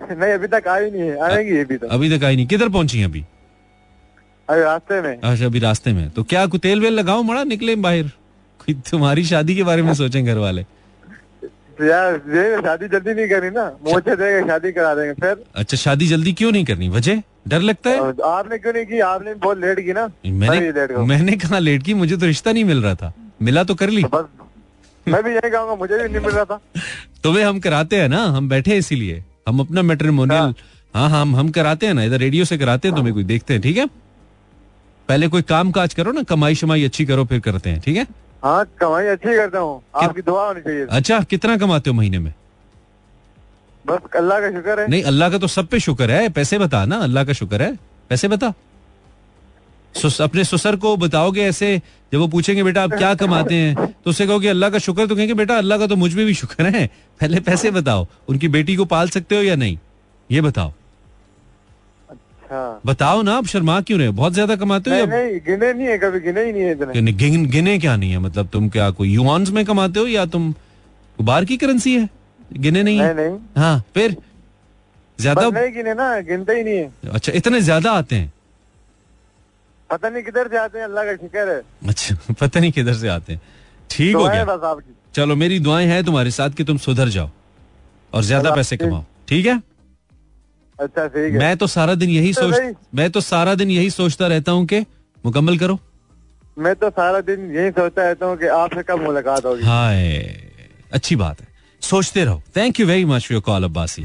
[0.00, 3.02] नहीं अभी तक आई नहीं है आएँगी अभी तक अभी तक आई नहीं। किधर पहुँची
[3.02, 3.24] अभी?
[4.48, 7.76] अभी रास्ते में। अच्छा अभी रास्ते में। तो क्या कुछ तेल वेल लगाओ मड़ा निकले
[7.76, 8.02] बाहर।
[8.60, 10.68] कोई तुम्हारी शादी के बारे में सोचें घर वाले तो
[11.82, 16.06] यार ये शादी जल्दी नहीं करनी ना। मुझे देंगे शादी करा देंगे फिर। अच्छा शादी
[16.06, 16.88] जल्दी क्यों नहीं करनी?
[16.88, 17.22] वजह?
[17.48, 17.98] डर लगता है?
[18.24, 19.00] आपने क्यों नहीं की?
[19.00, 22.82] आपने बहुत लेट की ना। मैंने मैंने कहा लेट की मुझे तो रिश्ता नहीं मिल
[22.82, 23.12] रहा था।
[23.42, 24.24] मिला तो कर ली। बस
[25.06, 26.60] मैं भी यही कहूँगा मुझे भी नहीं मिल रहा था।
[27.22, 30.40] तुम्हें हम कराते हैं ना हम बैठे हैं इसीलिए। हम अपना मेट्रिमोनियल
[30.94, 33.54] हाँ। हाँ हम हम कराते हैं ना इधर रेडियो से कराते हैं तुम्हें कोई देखते
[33.54, 33.86] हैं ठीक है?
[35.08, 38.06] पहले कोई काम काज करो ना कमाई शमाई अच्छी करो फिर करते हैं ठीक है?
[38.44, 42.32] हाँ कमाई अच्छी करता हूँ। आपकी दुआ होनी चाहिए। अच्छा कितना कमाते हो महीने में?
[43.84, 46.84] बस अल्लाह का शुक्र है। नहीं अल्लाह का तो सब पे शुक्र है। पैसे बता
[46.84, 47.78] ना अल्लाह का शुक्र है।
[48.10, 48.52] पैसे बता।
[49.94, 51.80] सुस, अपने सुसर को बताओगे ऐसे
[52.12, 53.86] जब वो पूछेंगे बेटा आप क्या कमाते हैं?
[54.04, 56.66] तो उससे कहोगे अल्लाह का शुक्र तो कहेंगे बेटा अल्लाह का तो मुझमें भी शुक्र
[56.76, 56.86] है।
[57.20, 59.78] पहले पैसे बताओ उनकी बेटी को पाल सकते हो या नहीं?
[60.30, 60.72] ये बताओ।
[62.52, 65.86] अच्छा बताओ ना आप शर्मा क्यों रहे बहुत ज़्यादा कमाते हो नहीं नहीं गिने नहीं
[65.88, 68.18] है कभी गिने ही नहीं है इतने। गिने, क्या नहीं है?
[68.18, 70.54] मतलब तुम क्या कोई युआन्स में कमाते हो या तुम
[71.18, 72.08] बाहर की करेंसी है?
[72.52, 73.14] गिने नहीं नहीं है?
[73.14, 74.16] नहीं हाँ फिर?
[75.18, 78.32] ज़्यादा नहीं गिने ना गिनते ही नहीं है। अच्छा इतने ज़्यादा आते हैं?
[79.90, 83.08] पता नहीं किधर से आते हैं अल्लाह का शुक्र है। अच्छा पता नहीं किधर से
[83.08, 83.40] आते हैं।
[83.90, 84.76] ठीक हो गया।
[85.14, 87.30] चलो मेरी दुआएँ हैं तुम्हारे साथ कि तुम सुधर जाओ
[88.12, 89.60] और ज़्यादा पैसे कमाओ। ठीक है?
[90.82, 93.90] अच्छा ठीक है। मैं तो सारा दिन यही तो सोच मैं तो सारा दिन यही
[93.92, 94.80] सोचता रहता हूँ कि
[95.24, 95.78] मुकम्मल करो।
[96.56, 100.08] मैं तो सारा दिन यही सोचता रहता हूँ कि आपसे कब मुलाकात होगी। हाय
[100.92, 101.46] अच्छी बात है।
[101.82, 104.04] सोचते रहो। Thank you very much your call Abbasi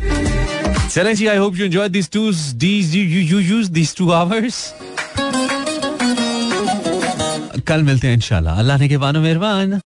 [0.89, 4.73] चलें जी I hope you enjoy this two this you you use this two hours
[7.67, 9.79] कल मिलते हैं इंशाल्लाह। अल्लाह ने के बानो मेहरबान।